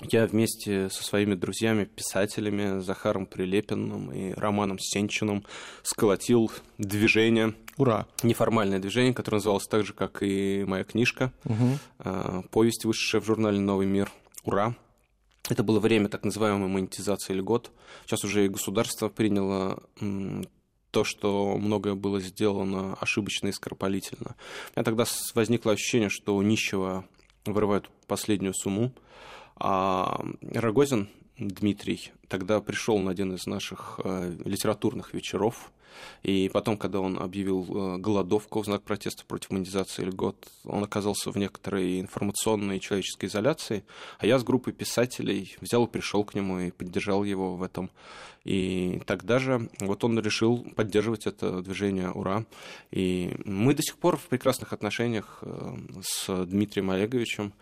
Я 0.00 0.26
вместе 0.26 0.88
со 0.90 1.04
своими 1.04 1.34
друзьями-писателями 1.34 2.80
Захаром 2.80 3.26
Прилепиным 3.26 4.10
и 4.10 4.32
Романом 4.32 4.78
Сенчиным 4.78 5.44
сколотил 5.82 6.50
движение. 6.78 7.54
Ура! 7.76 8.06
Неформальное 8.22 8.78
движение, 8.78 9.14
которое 9.14 9.36
называлось 9.36 9.66
так 9.66 9.84
же, 9.84 9.92
как 9.92 10.22
и 10.22 10.64
моя 10.66 10.84
книжка. 10.84 11.32
Угу. 11.44 12.48
Повесть, 12.50 12.84
вышедшая 12.84 13.20
в 13.20 13.26
журнале 13.26 13.60
«Новый 13.60 13.86
мир». 13.86 14.10
Ура! 14.44 14.74
Это 15.48 15.62
было 15.62 15.78
время 15.78 16.08
так 16.08 16.24
называемой 16.24 16.68
монетизации 16.68 17.34
льгот. 17.34 17.70
Сейчас 18.06 18.24
уже 18.24 18.46
и 18.46 18.48
государство 18.48 19.08
приняло 19.08 19.82
то, 20.90 21.04
что 21.04 21.56
многое 21.58 21.94
было 21.94 22.20
сделано 22.20 22.94
ошибочно 22.94 23.48
и 23.48 23.52
скоропалительно. 23.52 24.36
У 24.74 24.78
меня 24.78 24.84
тогда 24.84 25.04
возникло 25.34 25.72
ощущение, 25.72 26.08
что 26.10 26.36
у 26.36 26.42
нищего 26.42 27.04
вырывают 27.44 27.90
последнюю 28.06 28.54
сумму, 28.54 28.92
а 29.56 30.24
Рогозин 30.52 31.08
Дмитрий 31.38 32.12
тогда 32.28 32.60
пришел 32.60 32.98
на 32.98 33.10
один 33.10 33.34
из 33.34 33.46
наших 33.46 34.00
э, 34.04 34.36
литературных 34.44 35.14
вечеров, 35.14 35.72
и 36.22 36.50
потом, 36.52 36.76
когда 36.76 37.00
он 37.00 37.18
объявил 37.18 37.64
э, 37.64 37.98
голодовку 37.98 38.60
в 38.60 38.64
знак 38.64 38.82
протеста 38.82 39.24
против 39.26 39.50
монетизации 39.50 40.04
льгот, 40.04 40.48
он 40.64 40.84
оказался 40.84 41.30
в 41.30 41.36
некоторой 41.36 42.00
информационной 42.00 42.76
и 42.76 42.80
человеческой 42.80 43.26
изоляции, 43.26 43.84
а 44.18 44.26
я 44.26 44.38
с 44.38 44.44
группой 44.44 44.72
писателей 44.72 45.56
взял 45.60 45.84
и 45.84 45.90
пришел 45.90 46.24
к 46.24 46.34
нему 46.34 46.60
и 46.60 46.70
поддержал 46.70 47.24
его 47.24 47.56
в 47.56 47.62
этом. 47.62 47.90
И 48.44 49.00
тогда 49.06 49.38
же 49.38 49.68
вот 49.80 50.02
он 50.04 50.18
решил 50.18 50.66
поддерживать 50.74 51.26
это 51.26 51.62
движение 51.62 52.10
«Ура». 52.10 52.44
И 52.90 53.36
мы 53.44 53.74
до 53.74 53.82
сих 53.82 53.96
пор 53.98 54.16
в 54.16 54.22
прекрасных 54.22 54.72
отношениях 54.72 55.38
э, 55.42 55.76
с 56.02 56.44
Дмитрием 56.46 56.90
Олеговичем 56.90 57.52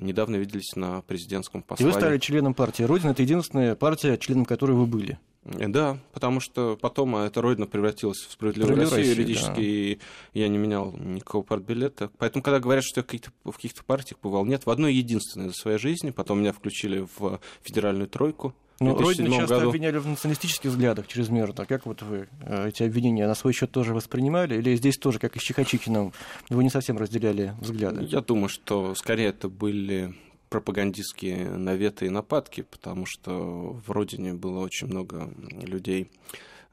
недавно 0.00 0.36
виделись 0.36 0.76
на 0.76 1.02
президентском 1.02 1.62
послании. 1.62 1.90
И 1.90 1.94
вы 1.94 2.00
стали 2.00 2.18
членом 2.18 2.54
партии 2.54 2.84
«Родина». 2.84 3.10
Это 3.10 3.22
единственная 3.22 3.74
партия, 3.74 4.16
членом 4.16 4.44
которой 4.44 4.72
вы 4.72 4.86
были. 4.86 5.18
Э, 5.44 5.68
да, 5.68 5.98
потому 6.12 6.40
что 6.40 6.78
потом 6.80 7.16
эта 7.16 7.40
родина 7.40 7.66
превратилась 7.66 8.18
в 8.18 8.32
справедливую 8.32 8.76
Россию, 8.76 8.98
Россию 8.98 9.16
юридически, 9.16 9.54
да. 9.54 9.60
и 9.62 9.98
я 10.32 10.48
не 10.48 10.58
менял 10.58 10.92
никакого 10.92 11.42
партбилета. 11.42 12.10
Поэтому, 12.18 12.42
когда 12.42 12.60
говорят, 12.60 12.84
что 12.84 13.00
я 13.00 13.02
в 13.04 13.06
каких-то, 13.06 13.30
в 13.44 13.52
каких-то 13.52 13.84
партиях 13.84 14.18
бывал, 14.22 14.44
нет, 14.44 14.66
в 14.66 14.70
одной 14.70 14.94
единственной 14.94 15.48
за 15.48 15.54
своей 15.54 15.78
жизни, 15.78 16.10
потом 16.10 16.40
меня 16.40 16.52
включили 16.52 17.06
в 17.16 17.40
федеральную 17.62 18.08
тройку, 18.08 18.54
ну, 18.80 18.96
Родину 18.96 19.30
часто 19.36 19.54
году. 19.54 19.68
обвиняли 19.68 19.98
в 19.98 20.06
националистических 20.06 20.70
взглядах 20.70 21.06
чрезмерно. 21.06 21.64
Как 21.64 21.86
вот 21.86 22.02
вы 22.02 22.28
э, 22.40 22.68
эти 22.68 22.82
обвинения 22.82 23.26
на 23.28 23.36
свой 23.36 23.52
счет 23.52 23.70
тоже 23.70 23.94
воспринимали? 23.94 24.58
Или 24.58 24.74
здесь 24.74 24.96
тоже, 24.96 25.20
как 25.20 25.36
и 25.36 25.38
с 25.38 25.42
Чихачикиным, 25.42 26.12
вы 26.50 26.64
не 26.64 26.70
совсем 26.70 26.98
разделяли 26.98 27.54
взгляды? 27.60 28.04
Я 28.04 28.20
думаю, 28.20 28.48
что 28.48 28.94
скорее 28.96 29.28
это 29.28 29.48
были 29.48 30.14
пропагандистские 30.54 31.50
наветы 31.50 32.06
и 32.06 32.10
нападки, 32.10 32.62
потому 32.62 33.06
что 33.06 33.72
в 33.84 33.90
родине 33.90 34.34
было 34.34 34.60
очень 34.60 34.86
много 34.86 35.28
людей 35.62 36.08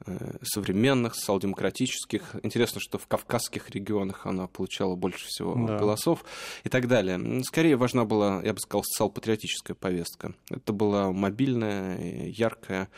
Э, 0.07 0.38
современных, 0.41 1.13
социал-демократических. 1.15 2.35
Интересно, 2.41 2.81
что 2.81 2.97
в 2.97 3.05
кавказских 3.05 3.69
регионах 3.69 4.25
она 4.25 4.47
получала 4.47 4.95
больше 4.95 5.27
всего 5.27 5.53
да. 5.67 5.77
голосов 5.77 6.25
и 6.63 6.69
так 6.69 6.88
далее. 6.88 7.43
Скорее 7.43 7.75
важна 7.75 8.03
была, 8.03 8.41
я 8.43 8.53
бы 8.53 8.59
сказал, 8.59 8.83
социал-патриотическая 8.83 9.75
повестка. 9.75 10.33
Это 10.50 10.73
была 10.73 11.11
мобильная, 11.11 12.27
яркая, 12.29 12.89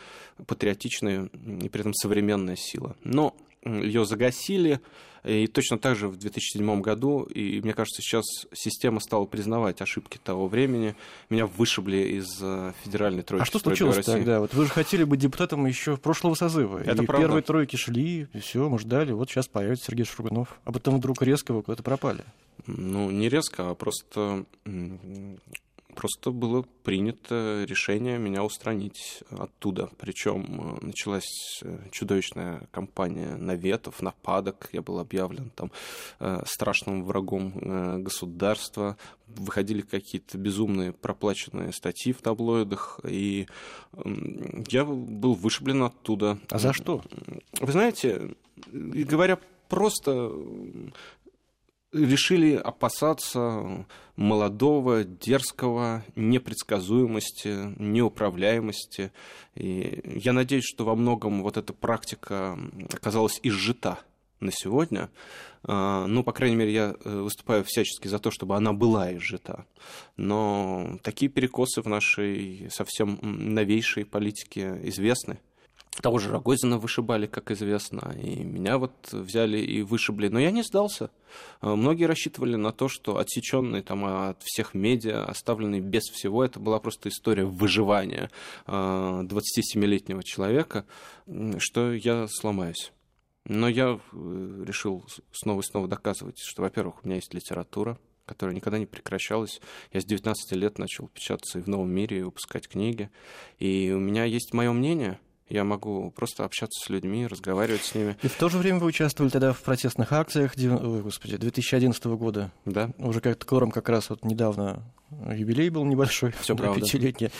патриотичная 0.46 1.26
и 1.26 1.68
при 1.68 1.80
этом 1.80 1.92
современная 1.92 2.56
сила. 2.56 2.96
Но 3.04 3.36
ее 3.64 4.04
загасили, 4.04 4.80
и 5.24 5.46
точно 5.46 5.78
так 5.78 5.96
же 5.96 6.08
в 6.08 6.16
2007 6.16 6.82
году, 6.82 7.22
и 7.22 7.60
мне 7.62 7.72
кажется, 7.72 8.02
сейчас 8.02 8.24
система 8.52 9.00
стала 9.00 9.24
признавать 9.24 9.80
ошибки 9.80 10.18
того 10.22 10.48
времени. 10.48 10.94
Меня 11.30 11.46
вышибли 11.46 12.18
из 12.18 12.26
э, 12.42 12.72
федеральной 12.82 13.22
тройки. 13.22 13.42
А 13.42 13.46
что 13.46 13.58
случилось 13.58 14.04
тогда? 14.04 14.40
Вот 14.40 14.52
вы 14.52 14.66
же 14.66 14.70
хотели 14.70 15.04
быть 15.04 15.20
депутатом 15.20 15.64
еще 15.64 15.96
прошлого 15.96 16.34
созыва. 16.34 16.78
Это 16.78 17.02
и 17.02 17.06
правда. 17.06 17.26
первые 17.26 17.42
тройки 17.42 17.76
шли, 17.76 18.28
и 18.34 18.38
все, 18.38 18.68
мы 18.68 18.78
ждали. 18.78 19.12
Вот 19.12 19.30
сейчас 19.30 19.48
появится 19.48 19.86
Сергей 19.86 20.04
Шурганов. 20.04 20.58
А 20.64 20.72
потом 20.72 20.98
вдруг 20.98 21.22
резко 21.22 21.54
вы 21.54 21.62
куда-то 21.62 21.82
пропали. 21.82 22.24
Ну, 22.66 23.10
не 23.10 23.30
резко, 23.30 23.70
а 23.70 23.74
просто 23.74 24.44
Просто 25.94 26.30
было 26.30 26.64
принято 26.82 27.64
решение 27.68 28.18
меня 28.18 28.44
устранить 28.44 29.22
оттуда. 29.30 29.90
Причем 29.98 30.78
э, 30.82 30.86
началась 30.86 31.60
э, 31.62 31.78
чудовищная 31.90 32.68
кампания 32.70 33.36
наветов, 33.36 34.02
нападок. 34.02 34.68
Я 34.72 34.82
был 34.82 34.98
объявлен 34.98 35.50
там 35.54 35.70
э, 36.20 36.42
страшным 36.46 37.04
врагом 37.04 38.02
государства. 38.02 38.96
Выходили 39.26 39.80
какие-то 39.80 40.36
безумные 40.36 40.92
проплаченные 40.92 41.72
статьи 41.72 42.12
в 42.12 42.20
таблоидах. 42.20 43.00
И 43.04 43.46
я 44.68 44.84
был 44.84 45.34
вышиблен 45.34 45.84
оттуда. 45.84 46.38
А 46.50 46.58
за 46.58 46.72
что? 46.72 47.02
Вы 47.60 47.72
знаете, 47.72 48.34
говоря 48.70 49.38
просто 49.68 50.32
решили 51.94 52.54
опасаться 52.56 53.86
молодого, 54.16 55.04
дерзкого, 55.04 56.04
непредсказуемости, 56.16 57.74
неуправляемости. 57.80 59.12
И 59.54 60.02
я 60.04 60.32
надеюсь, 60.32 60.64
что 60.66 60.84
во 60.84 60.94
многом 60.94 61.42
вот 61.42 61.56
эта 61.56 61.72
практика 61.72 62.58
оказалась 62.92 63.40
изжита 63.42 63.98
на 64.40 64.50
сегодня. 64.52 65.10
А, 65.62 66.06
ну, 66.06 66.22
по 66.22 66.32
крайней 66.32 66.56
мере, 66.56 66.72
я 66.72 66.94
э, 67.04 67.20
выступаю 67.20 67.64
всячески 67.64 68.08
за 68.08 68.18
то, 68.18 68.30
чтобы 68.30 68.56
она 68.56 68.72
была 68.72 69.14
изжита. 69.14 69.64
Но 70.16 70.98
такие 71.02 71.30
перекосы 71.30 71.80
в 71.80 71.86
нашей 71.86 72.68
совсем 72.70 73.18
новейшей 73.22 74.04
политике 74.04 74.78
известны. 74.84 75.38
Того 76.00 76.18
же 76.18 76.30
Рогозина 76.30 76.78
вышибали, 76.78 77.26
как 77.26 77.50
известно, 77.52 78.14
и 78.20 78.42
меня 78.42 78.78
вот 78.78 78.92
взяли 79.12 79.58
и 79.58 79.82
вышибли. 79.82 80.28
Но 80.28 80.40
я 80.40 80.50
не 80.50 80.62
сдался. 80.62 81.10
А, 81.60 81.76
многие 81.76 82.04
рассчитывали 82.04 82.56
на 82.56 82.72
то, 82.72 82.88
что 82.88 83.18
отсеченный 83.18 83.80
там 83.82 84.04
от 84.04 84.42
всех 84.42 84.74
медиа, 84.74 85.24
оставленный 85.24 85.80
без 85.80 86.04
всего, 86.04 86.44
это 86.44 86.58
была 86.58 86.80
просто 86.80 87.08
история 87.08 87.44
выживания 87.44 88.30
27-летнего 88.66 90.20
а, 90.20 90.24
человека, 90.24 90.84
что 91.58 91.92
я 91.92 92.26
сломаюсь. 92.28 92.92
Но 93.46 93.68
я 93.68 94.00
э, 94.12 94.64
решил 94.66 95.04
снова 95.32 95.60
и 95.60 95.64
снова 95.64 95.86
доказывать, 95.86 96.38
что, 96.42 96.62
во-первых, 96.62 97.04
у 97.04 97.06
меня 97.06 97.16
есть 97.16 97.34
литература, 97.34 97.98
которая 98.24 98.56
никогда 98.56 98.78
не 98.78 98.86
прекращалась. 98.86 99.60
Я 99.92 100.00
с 100.00 100.04
19 100.06 100.52
лет 100.52 100.78
начал 100.78 101.08
печататься 101.08 101.58
и 101.58 101.62
в 101.62 101.68
«Новом 101.68 101.90
мире», 101.90 102.20
и 102.20 102.22
выпускать 102.22 102.68
книги. 102.68 103.10
И 103.58 103.92
у 103.94 104.00
меня 104.00 104.24
есть 104.24 104.54
мое 104.54 104.72
мнение– 104.72 105.20
я 105.48 105.64
могу 105.64 106.10
просто 106.10 106.44
общаться 106.44 106.84
с 106.84 106.88
людьми, 106.88 107.26
разговаривать 107.26 107.82
с 107.82 107.94
ними. 107.94 108.16
И 108.22 108.28
в 108.28 108.36
то 108.36 108.48
же 108.48 108.58
время 108.58 108.78
вы 108.78 108.86
участвовали 108.86 109.30
тогда 109.30 109.52
в 109.52 109.60
протестных 109.60 110.12
акциях 110.12 110.52
ой, 110.56 111.02
господи, 111.02 111.36
2011 111.36 112.04
года. 112.06 112.50
Да. 112.64 112.90
Уже 112.98 113.20
как-то 113.20 113.44
которым 113.44 113.70
как 113.70 113.88
раз 113.88 114.10
вот 114.10 114.24
недавно 114.24 114.82
юбилей 115.10 115.68
был 115.68 115.84
небольшой, 115.84 116.32
Все 116.40 116.56
правда. 116.56 116.80
пятилетний. 116.80 117.30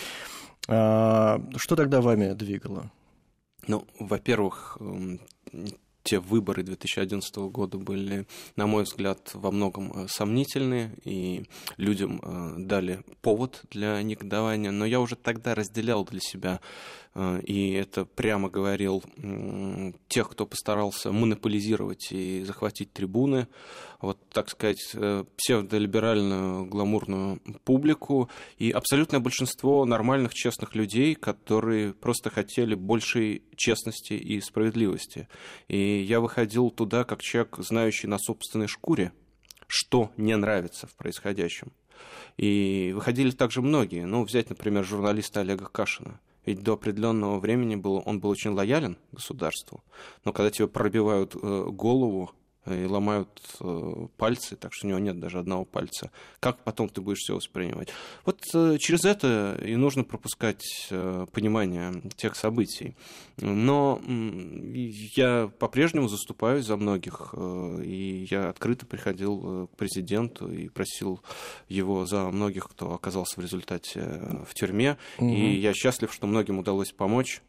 А, 0.67 1.41
что 1.57 1.75
тогда 1.75 2.01
вами 2.01 2.33
двигало? 2.33 2.91
Ну, 3.67 3.87
во-первых, 3.99 4.77
эм, 4.79 5.19
те 6.05 6.19
выборы 6.19 6.61
2011 6.61 7.35
года 7.35 7.79
были, 7.79 8.27
на 8.55 8.67
мой 8.67 8.83
взгляд, 8.83 9.31
во 9.33 9.49
многом 9.51 9.91
э, 9.91 10.07
сомнительные, 10.07 10.91
и 11.03 11.45
людям 11.77 12.21
э, 12.21 12.55
дали 12.59 13.03
повод 13.21 13.63
для 13.71 14.01
негодования. 14.03 14.69
Но 14.69 14.85
я 14.85 14.99
уже 15.01 15.15
тогда 15.15 15.55
разделял 15.55 16.05
для 16.05 16.19
себя 16.19 16.61
и 17.15 17.71
это 17.71 18.03
прямо 18.03 18.49
говорил 18.49 19.01
тех, 20.09 20.29
кто 20.29 20.45
постарался 20.45 21.13
монополизировать 21.13 22.11
и 22.11 22.43
захватить 22.43 22.91
трибуны, 22.91 23.47
вот, 24.01 24.19
так 24.29 24.49
сказать, 24.49 24.91
э, 24.93 25.23
псевдолиберальную 25.37 26.65
гламурную 26.65 27.39
публику 27.63 28.29
и 28.57 28.69
абсолютное 28.69 29.21
большинство 29.21 29.85
нормальных, 29.85 30.33
честных 30.33 30.75
людей, 30.75 31.15
которые 31.15 31.93
просто 31.93 32.29
хотели 32.29 32.75
большей 32.75 33.43
честности 33.55 34.13
и 34.13 34.41
справедливости. 34.41 35.29
И 35.69 36.01
я 36.01 36.19
выходил 36.19 36.69
туда 36.69 37.05
как 37.05 37.21
человек, 37.21 37.55
знающий 37.59 38.07
на 38.07 38.19
собственной 38.19 38.67
шкуре, 38.67 39.13
что 39.67 40.11
не 40.17 40.35
нравится 40.35 40.85
в 40.87 40.95
происходящем. 40.95 41.71
И 42.35 42.91
выходили 42.93 43.31
также 43.31 43.61
многие. 43.61 44.05
Ну, 44.05 44.25
взять, 44.25 44.49
например, 44.49 44.83
журналиста 44.83 45.39
Олега 45.39 45.65
Кашина– 45.65 46.19
ведь 46.45 46.63
до 46.63 46.73
определенного 46.73 47.39
времени 47.39 47.75
был, 47.75 48.01
он 48.05 48.19
был 48.19 48.29
очень 48.29 48.51
лоялен 48.51 48.97
государству. 49.11 49.83
Но 50.23 50.33
когда 50.33 50.51
тебе 50.51 50.67
пробивают 50.67 51.35
э, 51.35 51.65
голову 51.69 52.31
и 52.67 52.85
ломают 52.85 53.41
э, 53.59 54.07
пальцы, 54.17 54.55
так 54.55 54.73
что 54.73 54.87
у 54.87 54.89
него 54.89 54.99
нет 54.99 55.19
даже 55.19 55.39
одного 55.39 55.65
пальца. 55.65 56.11
Как 56.39 56.63
потом 56.63 56.89
ты 56.89 57.01
будешь 57.01 57.19
все 57.19 57.35
воспринимать? 57.35 57.89
Вот 58.25 58.41
э, 58.53 58.77
через 58.79 59.05
это 59.05 59.59
и 59.63 59.75
нужно 59.75 60.03
пропускать 60.03 60.87
э, 60.89 61.27
понимание 61.31 62.01
тех 62.15 62.35
событий. 62.35 62.95
Но 63.37 64.01
я 64.07 65.51
по-прежнему 65.59 66.07
заступаюсь 66.07 66.65
за 66.65 66.77
многих, 66.77 67.33
и 67.83 68.27
я 68.29 68.49
открыто 68.49 68.85
приходил 68.85 69.67
к 69.67 69.75
президенту 69.75 70.51
и 70.51 70.69
просил 70.69 71.21
его 71.67 72.05
за 72.05 72.29
многих, 72.29 72.69
кто 72.69 72.93
оказался 72.93 73.39
в 73.39 73.43
результате 73.43 74.01
в 74.47 74.53
тюрьме. 74.53 74.97
Угу. 75.17 75.29
И 75.29 75.55
я 75.55 75.73
счастлив, 75.73 76.13
что 76.13 76.27
многим 76.27 76.59
удалось 76.59 76.91
помочь 76.91 77.41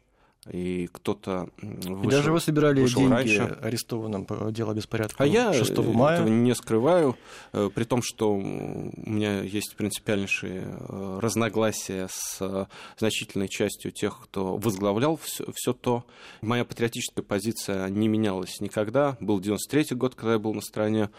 и 0.51 0.87
кто-то 0.91 1.49
вышел, 1.61 2.03
и 2.03 2.07
даже 2.07 2.31
вы 2.31 2.39
собирали 2.39 2.85
деньги 2.87 3.11
раньше. 3.11 3.57
арестованным 3.61 4.25
по 4.25 4.51
делу 4.51 4.73
беспорядка 4.73 5.23
а 5.23 5.53
6 5.53 5.69
я 5.69 5.81
мая. 5.83 6.15
этого 6.15 6.29
не 6.29 6.55
скрываю, 6.55 7.15
э, 7.53 7.69
при 7.73 7.83
том, 7.83 8.01
что 8.01 8.33
у 8.33 8.41
меня 8.41 9.41
есть 9.41 9.75
принципиальнейшие 9.75 10.63
э, 10.65 11.19
разногласия 11.21 12.07
с 12.09 12.37
э, 12.39 12.65
значительной 12.97 13.49
частью 13.49 13.91
тех, 13.91 14.19
кто 14.23 14.57
возглавлял 14.57 15.17
все, 15.21 15.45
все 15.53 15.73
то. 15.73 16.05
Моя 16.41 16.65
патриотическая 16.65 17.23
позиция 17.23 17.87
не 17.89 18.07
менялась 18.07 18.59
никогда. 18.61 19.17
Был 19.19 19.39
93-й 19.39 19.95
год, 19.95 20.15
когда 20.15 20.33
я 20.33 20.39
был 20.39 20.53
на 20.53 20.61
стороне 20.61 21.09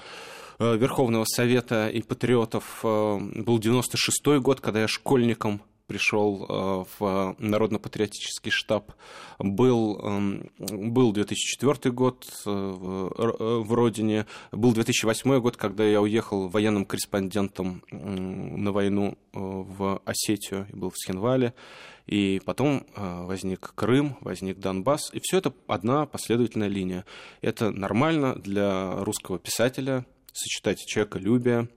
Верховного 0.58 1.24
Совета 1.24 1.88
и 1.88 2.02
патриотов. 2.02 2.80
Был 2.82 3.58
96-й 3.58 4.40
год, 4.40 4.60
когда 4.60 4.80
я 4.80 4.88
школьником 4.88 5.62
пришел 5.88 6.46
э, 6.48 6.84
в 6.98 7.34
Народно-патриотический 7.38 8.52
штаб. 8.52 8.92
Был, 9.38 9.98
эм, 9.98 10.50
был 10.58 11.12
2004 11.12 11.92
год 11.92 12.28
э, 12.46 12.50
э, 12.50 13.58
в 13.64 13.72
родине, 13.72 14.26
был 14.52 14.72
2008 14.72 15.40
год, 15.40 15.56
когда 15.56 15.84
я 15.84 16.00
уехал 16.00 16.48
военным 16.48 16.84
корреспондентом 16.84 17.82
на 17.90 18.70
войну 18.70 19.16
в 19.32 20.00
Осетию 20.04 20.66
и 20.72 20.76
был 20.76 20.90
в 20.90 20.98
Схенвале. 20.98 21.54
И 22.06 22.40
потом 22.44 22.86
возник 22.96 23.72
Крым, 23.74 24.16
возник 24.20 24.58
Донбасс, 24.58 25.10
и 25.12 25.20
все 25.22 25.38
это 25.38 25.52
одна 25.66 26.06
последовательная 26.06 26.68
линия. 26.68 27.04
Это 27.42 27.70
нормально 27.70 28.34
для 28.34 29.04
русского 29.04 29.38
писателя 29.38 30.06
сочетать 30.32 30.78
человеколюбие, 30.86 31.68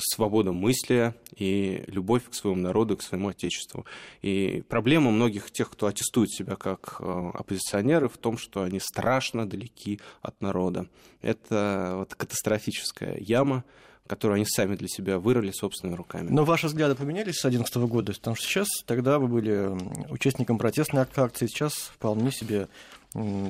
свобода 0.00 0.52
мысли 0.52 1.14
и 1.36 1.84
любовь 1.86 2.28
к 2.28 2.34
своему 2.34 2.60
народу, 2.60 2.96
к 2.96 3.02
своему 3.02 3.28
отечеству. 3.28 3.86
И 4.20 4.64
проблема 4.68 5.10
многих 5.10 5.50
тех, 5.50 5.70
кто 5.70 5.86
аттестует 5.86 6.30
себя 6.30 6.56
как 6.56 6.96
э, 7.00 7.30
оппозиционеры, 7.34 8.08
в 8.08 8.18
том, 8.18 8.36
что 8.36 8.62
они 8.62 8.80
страшно 8.80 9.48
далеки 9.48 10.00
от 10.22 10.40
народа. 10.40 10.86
Это 11.22 11.94
вот 11.96 12.14
катастрофическая 12.14 13.16
яма, 13.20 13.64
которую 14.06 14.36
они 14.36 14.44
сами 14.44 14.74
для 14.74 14.88
себя 14.88 15.20
вырыли 15.20 15.52
собственными 15.52 15.96
руками. 15.96 16.28
Но 16.30 16.44
ваши 16.44 16.66
взгляды 16.66 16.96
поменялись 16.96 17.36
с 17.36 17.42
2011 17.42 17.76
года? 17.88 18.12
Потому 18.12 18.34
что 18.34 18.44
сейчас, 18.44 18.68
тогда 18.84 19.20
вы 19.20 19.28
были 19.28 20.10
участником 20.10 20.58
протестной 20.58 21.02
акции, 21.02 21.46
сейчас 21.46 21.74
вполне 21.74 22.32
себе 22.32 22.68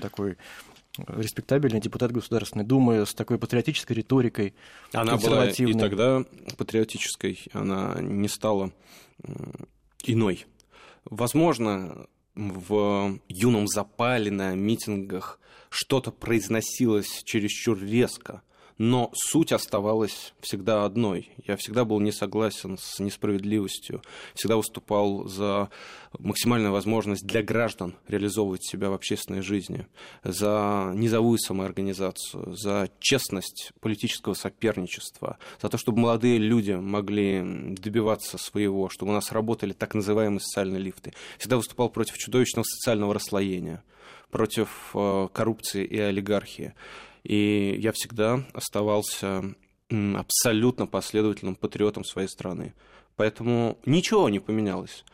такой 0.01 0.37
респектабельный 0.99 1.81
депутат 1.81 2.13
Государственной 2.13 2.65
Думы 2.65 3.07
с 3.07 3.15
такой 3.15 3.39
патриотической 3.39 3.97
риторикой. 3.97 4.55
Она 4.93 5.17
была 5.17 5.49
и 5.49 5.75
тогда 5.75 6.25
патриотической, 6.57 7.39
она 7.53 7.97
не 8.01 8.29
стала 8.29 8.73
иной. 10.05 10.47
Возможно, 11.05 12.07
в 12.35 13.19
юном 13.29 13.69
запале 13.69 14.31
на 14.31 14.55
митингах 14.55 15.39
что-то 15.69 16.11
произносилось 16.11 17.23
чересчур 17.25 17.79
резко, 17.81 18.43
но 18.81 19.11
суть 19.13 19.53
оставалась 19.53 20.33
всегда 20.41 20.87
одной. 20.87 21.31
Я 21.47 21.57
всегда 21.57 21.85
был 21.85 22.01
не 22.01 22.13
согласен 22.13 22.79
с 22.79 22.99
несправедливостью, 22.99 24.01
всегда 24.35 24.57
выступал 24.57 25.29
за 25.29 25.69
максимальную 26.19 26.73
возможность 26.73 27.27
для 27.27 27.43
граждан 27.43 27.95
реализовывать 28.09 28.65
себя 28.65 28.89
в 28.89 28.95
общественной 28.95 29.43
жизни, 29.43 29.87
за 30.25 30.93
низовую 30.95 31.39
самоорганизацию, 31.39 32.57
за 32.57 32.89
честность 33.01 33.73
политического 33.81 34.33
соперничества, 34.33 35.37
за 35.61 35.69
то, 35.69 35.77
чтобы 35.77 35.99
молодые 35.99 36.39
люди 36.39 36.73
могли 36.73 37.75
добиваться 37.75 38.39
своего, 38.39 38.89
чтобы 38.89 39.13
у 39.13 39.15
нас 39.15 39.31
работали 39.31 39.75
так 39.75 39.95
называемые 39.95 40.41
социальные 40.41 40.81
лифты. 40.81 41.13
Всегда 41.37 41.59
выступал 41.59 41.91
против 41.91 42.17
чудовищного 42.17 42.65
социального 42.65 43.13
расслоения, 43.13 43.85
против 44.31 44.93
э, 44.95 45.29
коррупции 45.35 45.85
и 45.85 45.99
олигархии. 45.99 46.73
И 47.23 47.77
я 47.79 47.93
всегда 47.93 48.45
оставался 48.53 49.55
абсолютно 49.91 50.87
последовательным 50.87 51.57
патриотом 51.57 52.05
своей 52.05 52.29
страны. 52.29 52.75
Поэтому 53.17 53.79
ничего 53.85 54.29
не 54.29 54.39
поменялось. 54.39 55.05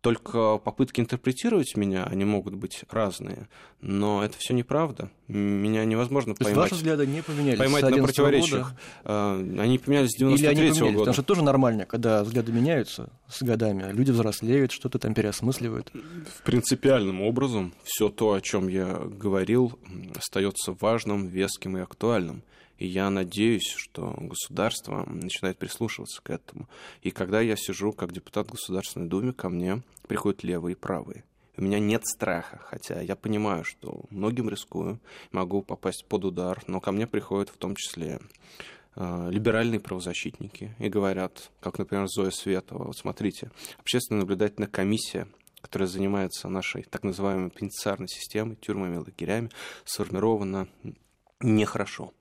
Только 0.00 0.58
попытки 0.58 1.00
интерпретировать 1.00 1.76
меня, 1.76 2.04
они 2.04 2.24
могут 2.24 2.54
быть 2.54 2.84
разные. 2.90 3.48
Но 3.80 4.22
это 4.22 4.36
все 4.38 4.54
неправда. 4.54 5.10
Меня 5.28 5.84
невозможно 5.84 6.34
То 6.34 6.44
поймать. 6.44 6.70
ваши 6.70 6.74
взгляды 6.76 7.06
не 7.06 7.20
поменялись 7.20 7.58
Поймать 7.58 7.82
на 7.82 8.02
противоречиях. 8.02 8.68
Года? 8.68 8.78
А, 9.04 9.38
они 9.58 9.78
поменялись 9.78 10.10
с 10.10 10.18
93 10.18 10.52
Или 10.52 10.68
они 10.68 10.80
года. 10.80 10.98
Потому 10.98 11.14
что 11.14 11.22
тоже 11.24 11.42
нормально, 11.42 11.84
когда 11.84 12.22
взгляды 12.22 12.52
меняются 12.52 13.10
с 13.28 13.42
годами. 13.42 13.90
Люди 13.92 14.12
взрослеют, 14.12 14.70
что-то 14.70 15.00
там 15.00 15.14
переосмысливают. 15.14 15.90
Принципиальным 16.44 17.22
образом 17.22 17.74
все 17.82 18.08
то, 18.08 18.34
о 18.34 18.40
чем 18.40 18.68
я 18.68 18.86
говорил, 18.86 19.78
остается 20.14 20.76
важным, 20.80 21.26
веским 21.26 21.76
и 21.76 21.80
актуальным. 21.80 22.42
И 22.78 22.86
я 22.86 23.08
надеюсь, 23.10 23.74
что 23.76 24.14
государство 24.18 25.04
начинает 25.08 25.58
прислушиваться 25.58 26.22
к 26.22 26.30
этому. 26.30 26.68
И 27.02 27.10
когда 27.10 27.40
я 27.40 27.56
сижу 27.56 27.92
как 27.92 28.12
депутат 28.12 28.48
Государственной 28.48 29.08
Думы, 29.08 29.32
ко 29.32 29.48
мне 29.48 29.82
приходят 30.06 30.44
левые 30.44 30.74
и 30.74 30.78
правые. 30.78 31.24
У 31.56 31.62
меня 31.62 31.78
нет 31.78 32.06
страха, 32.06 32.60
хотя 32.64 33.00
я 33.00 33.16
понимаю, 33.16 33.64
что 33.64 34.04
многим 34.10 34.48
рискую, 34.48 35.00
могу 35.32 35.62
попасть 35.62 36.04
под 36.06 36.24
удар, 36.24 36.62
но 36.66 36.80
ко 36.80 36.92
мне 36.92 37.06
приходят 37.06 37.48
в 37.48 37.56
том 37.56 37.74
числе 37.76 38.20
э, 38.94 39.28
либеральные 39.30 39.80
правозащитники 39.80 40.74
и 40.78 40.88
говорят, 40.88 41.50
как, 41.60 41.78
например, 41.78 42.08
Зоя 42.08 42.30
Светова, 42.30 42.84
вот 42.84 42.96
смотрите, 42.96 43.50
общественная 43.78 44.20
наблюдательная 44.20 44.68
комиссия, 44.68 45.28
которая 45.60 45.88
занимается 45.88 46.48
нашей 46.48 46.82
так 46.82 47.02
называемой 47.02 47.50
пенитенциарной 47.50 48.08
системой, 48.08 48.56
тюрьмами, 48.56 48.96
лагерями, 48.96 49.50
сформирована 49.84 50.68
нехорошо 51.40 52.12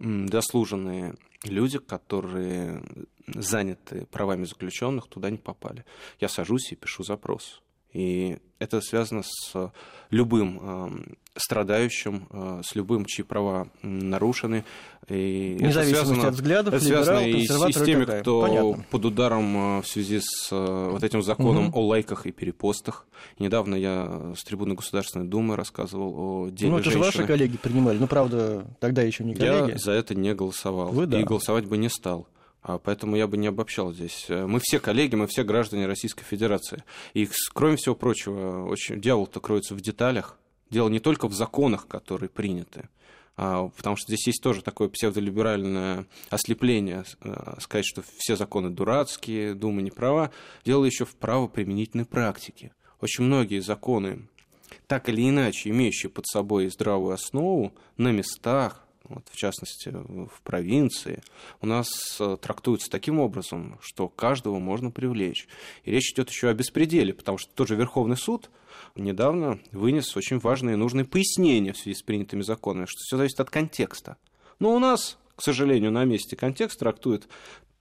дослуженные 0.00 1.14
люди, 1.44 1.78
которые 1.78 2.82
заняты 3.26 4.06
правами 4.06 4.44
заключенных, 4.44 5.08
туда 5.08 5.30
не 5.30 5.38
попали. 5.38 5.84
Я 6.18 6.28
сажусь 6.28 6.72
и 6.72 6.76
пишу 6.76 7.04
запрос. 7.04 7.62
И 7.92 8.38
это 8.58 8.80
связано 8.80 9.22
с 9.24 9.72
любым 10.10 10.60
э, 10.62 11.14
страдающим, 11.36 12.26
э, 12.30 12.62
с 12.64 12.74
любым, 12.74 13.04
чьи 13.04 13.24
права 13.24 13.68
нарушены. 13.82 14.64
И 15.08 15.56
это 15.60 15.84
связано, 15.84 16.28
от 16.28 16.34
взглядов, 16.34 16.74
это 16.74 16.84
связано 16.84 17.18
и, 17.20 17.42
и 17.42 17.46
с 17.46 17.84
теми, 17.84 18.04
кто 18.20 18.42
Понятно. 18.42 18.84
под 18.90 19.04
ударом 19.04 19.78
э, 19.78 19.82
в 19.82 19.86
связи 19.86 20.20
с 20.20 20.48
э, 20.52 20.88
вот 20.92 21.02
этим 21.02 21.22
законом 21.22 21.68
угу. 21.68 21.78
о 21.78 21.86
лайках 21.86 22.26
и 22.26 22.32
перепостах. 22.32 23.06
Недавно 23.38 23.74
я 23.74 24.34
с 24.36 24.44
трибуны 24.44 24.74
Государственной 24.74 25.26
Думы 25.26 25.56
рассказывал 25.56 26.14
о 26.16 26.50
деле 26.50 26.72
Ну, 26.72 26.78
это 26.78 26.90
женщины. 26.90 27.04
же 27.04 27.18
ваши 27.18 27.26
коллеги 27.26 27.56
принимали. 27.56 27.98
Ну, 27.98 28.06
правда, 28.06 28.66
тогда 28.78 29.02
еще 29.02 29.24
не 29.24 29.34
коллеги. 29.34 29.72
Я 29.72 29.78
за 29.78 29.92
это 29.92 30.14
не 30.14 30.34
голосовал. 30.34 30.90
Вы, 30.90 31.06
да. 31.06 31.20
И 31.20 31.24
голосовать 31.24 31.64
бы 31.66 31.76
не 31.76 31.88
стал 31.88 32.28
поэтому 32.62 33.16
я 33.16 33.26
бы 33.26 33.36
не 33.36 33.46
обобщал 33.46 33.92
здесь. 33.92 34.26
Мы 34.28 34.60
все 34.62 34.80
коллеги, 34.80 35.14
мы 35.14 35.26
все 35.26 35.44
граждане 35.44 35.86
Российской 35.86 36.24
Федерации. 36.24 36.84
И, 37.14 37.28
кроме 37.52 37.76
всего 37.76 37.94
прочего, 37.94 38.66
очень... 38.66 39.00
дьявол-то 39.00 39.40
кроется 39.40 39.74
в 39.74 39.80
деталях. 39.80 40.38
Дело 40.70 40.88
не 40.88 41.00
только 41.00 41.26
в 41.26 41.32
законах, 41.32 41.88
которые 41.88 42.28
приняты, 42.28 42.88
а, 43.36 43.68
потому 43.68 43.96
что 43.96 44.12
здесь 44.12 44.26
есть 44.26 44.42
тоже 44.42 44.62
такое 44.62 44.88
псевдолиберальное 44.88 46.06
ослепление, 46.28 47.04
э, 47.22 47.54
сказать, 47.60 47.86
что 47.86 48.02
все 48.18 48.36
законы 48.36 48.68
дурацкие, 48.68 49.54
Дума 49.54 49.80
не 49.80 49.90
права. 49.90 50.30
Дело 50.64 50.84
еще 50.84 51.06
в 51.06 51.16
правоприменительной 51.16 52.04
практике. 52.04 52.72
Очень 53.00 53.24
многие 53.24 53.60
законы, 53.60 54.28
так 54.86 55.08
или 55.08 55.28
иначе 55.28 55.70
имеющие 55.70 56.10
под 56.10 56.26
собой 56.26 56.68
здравую 56.68 57.14
основу, 57.14 57.72
на 57.96 58.12
местах, 58.12 58.84
вот, 59.10 59.24
в 59.30 59.36
частности, 59.36 59.90
в 59.90 60.40
провинции, 60.44 61.22
у 61.60 61.66
нас 61.66 61.88
э, 62.20 62.36
трактуются 62.40 62.88
таким 62.88 63.18
образом, 63.18 63.78
что 63.82 64.08
каждого 64.08 64.60
можно 64.60 64.90
привлечь. 64.90 65.48
И 65.84 65.90
речь 65.90 66.12
идет 66.12 66.30
еще 66.30 66.48
о 66.48 66.54
беспределе, 66.54 67.12
потому 67.12 67.36
что 67.36 67.52
тот 67.52 67.68
же 67.68 67.74
Верховный 67.74 68.16
суд 68.16 68.50
недавно 68.94 69.60
вынес 69.72 70.16
очень 70.16 70.38
важные 70.38 70.74
и 70.74 70.76
нужные 70.76 71.04
пояснения 71.04 71.72
в 71.72 71.78
связи 71.78 71.98
с 71.98 72.02
принятыми 72.02 72.42
законами, 72.42 72.86
что 72.86 73.00
все 73.00 73.16
зависит 73.16 73.40
от 73.40 73.50
контекста. 73.50 74.16
Но 74.60 74.74
у 74.74 74.78
нас, 74.78 75.18
к 75.34 75.42
сожалению, 75.42 75.90
на 75.90 76.04
месте 76.04 76.36
контекст 76.36 76.78
трактует 76.78 77.28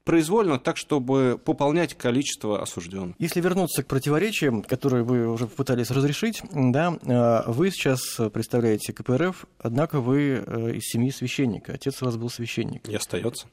произвольно, 0.03 0.59
так, 0.59 0.77
чтобы 0.77 1.39
пополнять 1.43 1.93
количество 1.93 2.61
осужденных. 2.61 3.15
Если 3.19 3.41
вернуться 3.41 3.83
к 3.83 3.87
противоречиям, 3.87 4.63
которые 4.63 5.03
вы 5.03 5.27
уже 5.27 5.47
попытались 5.47 5.91
разрешить, 5.91 6.41
да, 6.51 6.97
э, 7.01 7.51
вы 7.51 7.71
сейчас 7.71 8.19
представляете 8.31 8.93
КПРФ, 8.93 9.45
однако 9.59 10.01
вы 10.01 10.43
э, 10.45 10.75
из 10.75 10.83
семьи 10.85 11.11
священника, 11.11 11.73
отец 11.73 12.01
у 12.01 12.05
вас 12.05 12.17
был 12.17 12.29
священник. 12.29 12.87
И 12.89 12.95
остается. 12.95 13.47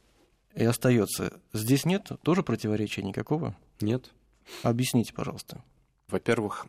И 0.54 0.64
остается. 0.64 1.32
Здесь 1.52 1.84
нет 1.84 2.10
тоже 2.22 2.42
противоречия 2.42 3.02
никакого? 3.02 3.56
Нет. 3.80 4.10
Объясните, 4.62 5.12
пожалуйста. 5.12 5.62
Во-первых, 6.08 6.66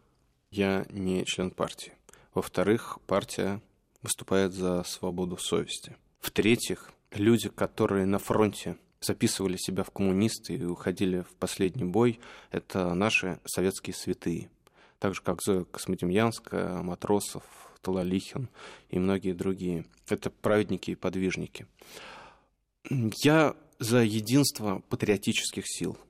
я 0.52 0.86
не 0.90 1.24
член 1.26 1.52
партии. 1.52 1.94
Во-вторых, 2.34 3.00
партия 3.08 3.62
выступает 4.02 4.54
за 4.54 4.84
свободу 4.84 5.38
совести. 5.38 5.96
В-третьих, 6.20 6.92
люди, 7.12 7.50
которые 7.50 8.06
на 8.06 8.20
фронте 8.20 8.78
записывали 9.02 9.58
себя 9.58 9.84
в 9.84 9.92
коммунисты 9.92 10.56
и 10.56 10.64
уходили 10.64 11.22
в 11.22 11.36
последний 11.36 11.86
бой, 11.86 12.20
это 12.52 12.94
наши 12.94 13.40
советские 13.46 13.94
святые. 13.94 14.50
Так 15.00 15.16
же, 15.16 15.22
как 15.22 15.42
Зоя 15.42 15.64
Космодемьянская, 15.64 16.82
Матросов, 16.82 17.44
Талалихин 17.82 18.50
и 18.90 19.00
многие 19.00 19.34
другие. 19.34 19.86
Это 20.10 20.30
праведники 20.30 20.92
и 20.92 20.96
подвижники. 20.96 21.68
Я 22.90 23.56
за 23.80 24.02
единство 24.02 24.82
патриотических 24.90 25.64
сил– 25.68 25.98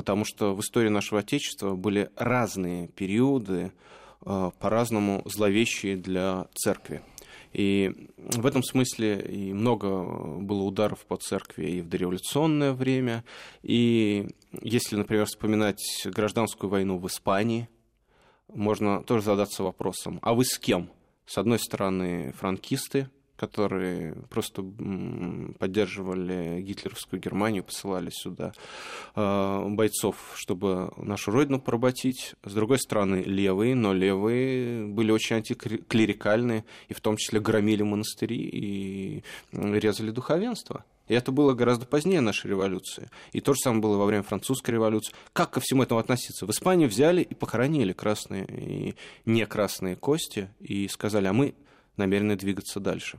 потому 0.00 0.24
что 0.24 0.54
в 0.54 0.60
истории 0.60 0.88
нашего 0.88 1.20
Отечества 1.20 1.74
были 1.74 2.10
разные 2.16 2.88
периоды, 2.88 3.72
э, 4.24 4.50
по-разному 4.58 5.20
зловещие 5.26 5.96
для 5.96 6.46
церкви. 6.54 7.02
И 7.52 8.08
в 8.16 8.46
этом 8.46 8.62
смысле 8.62 9.20
и 9.20 9.52
много 9.52 10.04
было 10.40 10.62
ударов 10.62 11.04
по 11.06 11.16
церкви 11.16 11.66
и 11.66 11.80
в 11.80 11.88
дореволюционное 11.88 12.72
время. 12.72 13.24
И 13.62 14.28
если, 14.62 14.96
например, 14.96 15.26
вспоминать 15.26 15.82
гражданскую 16.04 16.70
войну 16.70 16.98
в 16.98 17.06
Испании, 17.06 17.68
можно 18.48 19.02
тоже 19.02 19.24
задаться 19.24 19.62
вопросом, 19.62 20.18
а 20.22 20.34
вы 20.34 20.44
с 20.44 20.58
кем? 20.58 20.90
С 21.26 21.38
одной 21.38 21.58
стороны, 21.58 22.32
франкисты, 22.32 23.08
которые 23.40 24.16
просто 24.28 24.62
поддерживали 25.58 26.60
гитлеровскую 26.60 27.22
Германию, 27.22 27.64
посылали 27.64 28.10
сюда 28.10 28.52
а, 29.14 29.66
бойцов, 29.66 30.16
чтобы 30.34 30.92
нашу 30.98 31.30
родину 31.30 31.58
поработить. 31.58 32.34
С 32.44 32.52
другой 32.52 32.78
стороны, 32.78 33.22
левые, 33.24 33.74
но 33.74 33.94
левые 33.94 34.84
были 34.84 35.10
очень 35.10 35.36
антиклерикальные, 35.36 36.66
и 36.88 36.92
в 36.92 37.00
том 37.00 37.16
числе 37.16 37.40
громили 37.40 37.82
монастыри 37.82 38.36
и 38.36 39.24
резали 39.52 40.10
духовенство. 40.10 40.84
И 41.08 41.14
это 41.14 41.32
было 41.32 41.54
гораздо 41.54 41.86
позднее 41.86 42.20
нашей 42.20 42.48
революции. 42.48 43.08
И 43.32 43.40
то 43.40 43.54
же 43.54 43.60
самое 43.60 43.80
было 43.80 43.96
во 43.96 44.04
время 44.04 44.22
французской 44.22 44.72
революции. 44.72 45.14
Как 45.32 45.50
ко 45.50 45.60
всему 45.60 45.82
этому 45.82 45.98
относиться? 45.98 46.44
В 46.44 46.50
Испании 46.50 46.86
взяли 46.86 47.22
и 47.22 47.34
похоронили 47.34 47.94
красные 47.94 48.44
и 48.44 48.94
не 49.24 49.46
красные 49.46 49.96
кости 49.96 50.50
и 50.60 50.86
сказали, 50.88 51.26
а 51.26 51.32
мы 51.32 51.54
намерены 51.96 52.36
двигаться 52.36 52.80
дальше. 52.80 53.18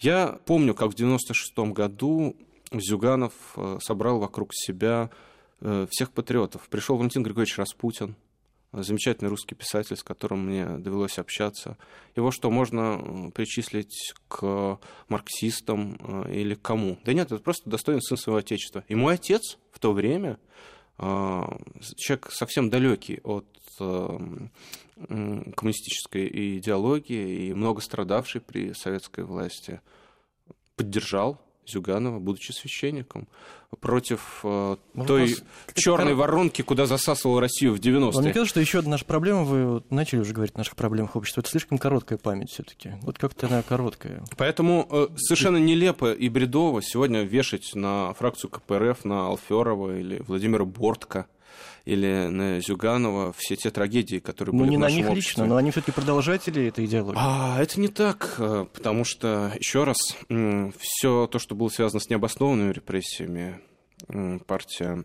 Я 0.00 0.38
помню, 0.44 0.74
как 0.74 0.90
в 0.90 0.94
96 0.94 1.58
году 1.72 2.36
Зюганов 2.72 3.32
э, 3.56 3.78
собрал 3.82 4.20
вокруг 4.20 4.50
себя 4.54 5.10
э, 5.60 5.86
всех 5.90 6.12
патриотов. 6.12 6.68
Пришел 6.68 6.96
Валентин 6.96 7.24
Григорьевич 7.24 7.58
Распутин, 7.58 8.14
замечательный 8.72 9.28
русский 9.28 9.56
писатель, 9.56 9.96
с 9.96 10.04
которым 10.04 10.46
мне 10.46 10.66
довелось 10.78 11.18
общаться. 11.18 11.76
Его 12.14 12.30
что, 12.30 12.48
можно 12.48 13.00
э, 13.00 13.30
причислить 13.32 14.14
к 14.28 14.78
марксистам 15.08 15.96
или 16.30 16.54
к 16.54 16.62
кому? 16.62 16.98
Да 17.04 17.12
нет, 17.12 17.32
это 17.32 17.42
просто 17.42 17.68
достойный 17.68 18.02
сын 18.02 18.16
своего 18.16 18.38
отечества. 18.38 18.84
И 18.86 18.94
мой 18.94 19.14
отец 19.14 19.58
в 19.72 19.80
то 19.80 19.92
время, 19.92 20.38
человек 20.98 22.30
совсем 22.32 22.70
далекий 22.70 23.20
от 23.22 23.46
коммунистической 24.98 26.58
идеологии 26.58 27.46
и 27.46 27.54
много 27.54 27.80
страдавший 27.80 28.40
при 28.40 28.72
советской 28.72 29.24
власти, 29.24 29.80
поддержал 30.74 31.40
Зюганова, 31.70 32.18
будучи 32.18 32.52
священником, 32.52 33.28
против 33.80 34.40
э, 34.44 34.76
той 35.06 35.36
черной 35.74 36.14
воронки, 36.14 36.62
куда 36.62 36.86
засасывал 36.86 37.40
Россию 37.40 37.74
в 37.74 37.78
90-е. 37.78 38.10
Вам 38.10 38.24
не 38.24 38.32
кажется, 38.32 38.50
что 38.50 38.60
еще 38.60 38.78
одна 38.78 38.92
наша 38.92 39.04
проблема, 39.04 39.44
вы 39.44 39.82
начали 39.90 40.20
уже 40.20 40.32
говорить 40.32 40.54
о 40.54 40.58
наших 40.58 40.76
проблемах 40.76 41.16
общества, 41.16 41.40
это 41.40 41.50
слишком 41.50 41.78
короткая 41.78 42.18
память 42.18 42.50
все-таки. 42.50 42.94
Вот 43.02 43.18
как-то 43.18 43.46
она 43.46 43.62
короткая. 43.62 44.22
Поэтому 44.36 44.88
э, 44.90 45.08
совершенно 45.16 45.58
нелепо 45.58 46.12
и 46.12 46.28
бредово 46.28 46.82
сегодня 46.82 47.22
вешать 47.22 47.74
на 47.74 48.14
фракцию 48.14 48.50
КПРФ, 48.50 49.04
на 49.04 49.26
Алферова 49.28 49.98
или 49.98 50.22
Владимира 50.26 50.64
Бортко 50.64 51.26
или 51.88 52.28
на 52.28 52.60
Зюганова, 52.60 53.32
все 53.34 53.56
те 53.56 53.70
трагедии, 53.70 54.18
которые 54.18 54.54
ну, 54.54 54.60
были 54.60 54.70
не 54.72 54.76
в 54.76 54.80
нашем 54.80 54.96
на 54.96 55.00
них 55.00 55.10
обществе. 55.10 55.30
лично, 55.30 55.46
но 55.46 55.56
они 55.56 55.70
все-таки 55.70 55.92
продолжатели 55.92 56.66
этой 56.66 56.84
идеологии. 56.84 57.18
А, 57.18 57.56
это 57.62 57.80
не 57.80 57.88
так, 57.88 58.34
э, 58.36 58.66
потому 58.74 59.04
что, 59.04 59.52
еще 59.58 59.84
раз, 59.84 59.96
все 60.78 61.26
то, 61.26 61.38
что 61.38 61.54
было 61.54 61.68
связано 61.70 62.00
с 62.00 62.10
необоснованными 62.10 62.72
репрессиями, 62.72 63.60
партия 64.46 65.04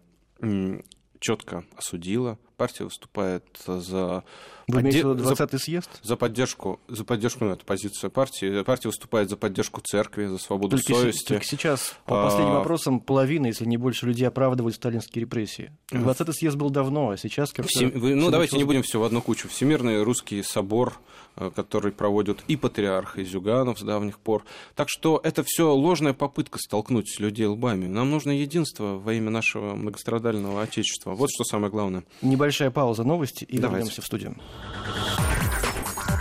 четко 1.19 1.63
осудила. 1.77 2.37
Партия 2.57 2.83
выступает 2.83 3.43
за... 3.65 4.23
Вы 4.67 4.81
имеете 4.81 5.01
20-й 5.01 5.59
съезд? 5.59 5.89
За 6.03 6.15
поддержку, 6.15 6.79
за 6.87 7.03
поддержку, 7.03 7.45
ну, 7.45 7.51
это 7.51 7.65
позиция 7.65 8.09
партии. 8.09 8.63
Партия 8.63 8.89
выступает 8.89 9.29
за 9.29 9.37
поддержку 9.37 9.81
церкви, 9.81 10.25
за 10.27 10.37
свободу 10.37 10.77
только 10.77 10.93
совести. 10.93 11.27
только 11.29 11.45
сейчас, 11.45 11.95
по 12.05 12.23
последним 12.23 12.53
а... 12.53 12.57
вопросам, 12.59 12.99
половина, 12.99 13.47
если 13.47 13.65
не 13.65 13.77
больше, 13.77 14.05
людей 14.05 14.27
оправдывают 14.27 14.75
сталинские 14.75 15.21
репрессии. 15.21 15.71
20-й 15.91 16.33
съезд 16.33 16.55
был 16.55 16.69
давно, 16.69 17.09
а 17.09 17.17
сейчас 17.17 17.51
как-то... 17.51 17.69
Всем... 17.69 17.91
Вы... 17.91 18.15
Ну, 18.15 18.29
давайте 18.29 18.57
не 18.57 18.63
будем 18.63 18.83
все 18.83 18.99
в 18.99 19.03
одну 19.03 19.21
кучу. 19.21 19.49
Всемирный 19.49 20.03
русский 20.03 20.41
собор, 20.43 20.93
э, 21.35 21.51
который 21.53 21.91
проводят 21.91 22.43
и 22.47 22.55
патриарх, 22.55 23.17
и 23.17 23.25
Зюганов 23.25 23.79
с 23.79 23.83
давних 23.83 24.19
пор. 24.19 24.45
Так 24.75 24.87
что 24.89 25.19
это 25.23 25.43
все 25.45 25.73
ложная 25.73 26.13
попытка 26.13 26.59
столкнуть 26.59 27.19
людей 27.19 27.47
лбами. 27.47 27.87
Нам 27.87 28.11
нужно 28.11 28.31
единство 28.31 28.97
во 28.97 29.13
имя 29.13 29.29
нашего 29.29 29.75
многострадального 29.75 30.61
Отечества. 30.61 31.11
Вот 31.11 31.29
что 31.33 31.43
самое 31.43 31.71
главное. 31.71 32.03
Небольшая 32.43 32.71
пауза 32.71 33.05
новости 33.05 33.45
и 33.45 33.57
Давайте. 33.57 33.77
вернемся 33.85 34.01
в 34.01 34.05
студию. 34.05 34.35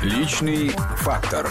Личный 0.04 0.68
фактор. 0.98 1.48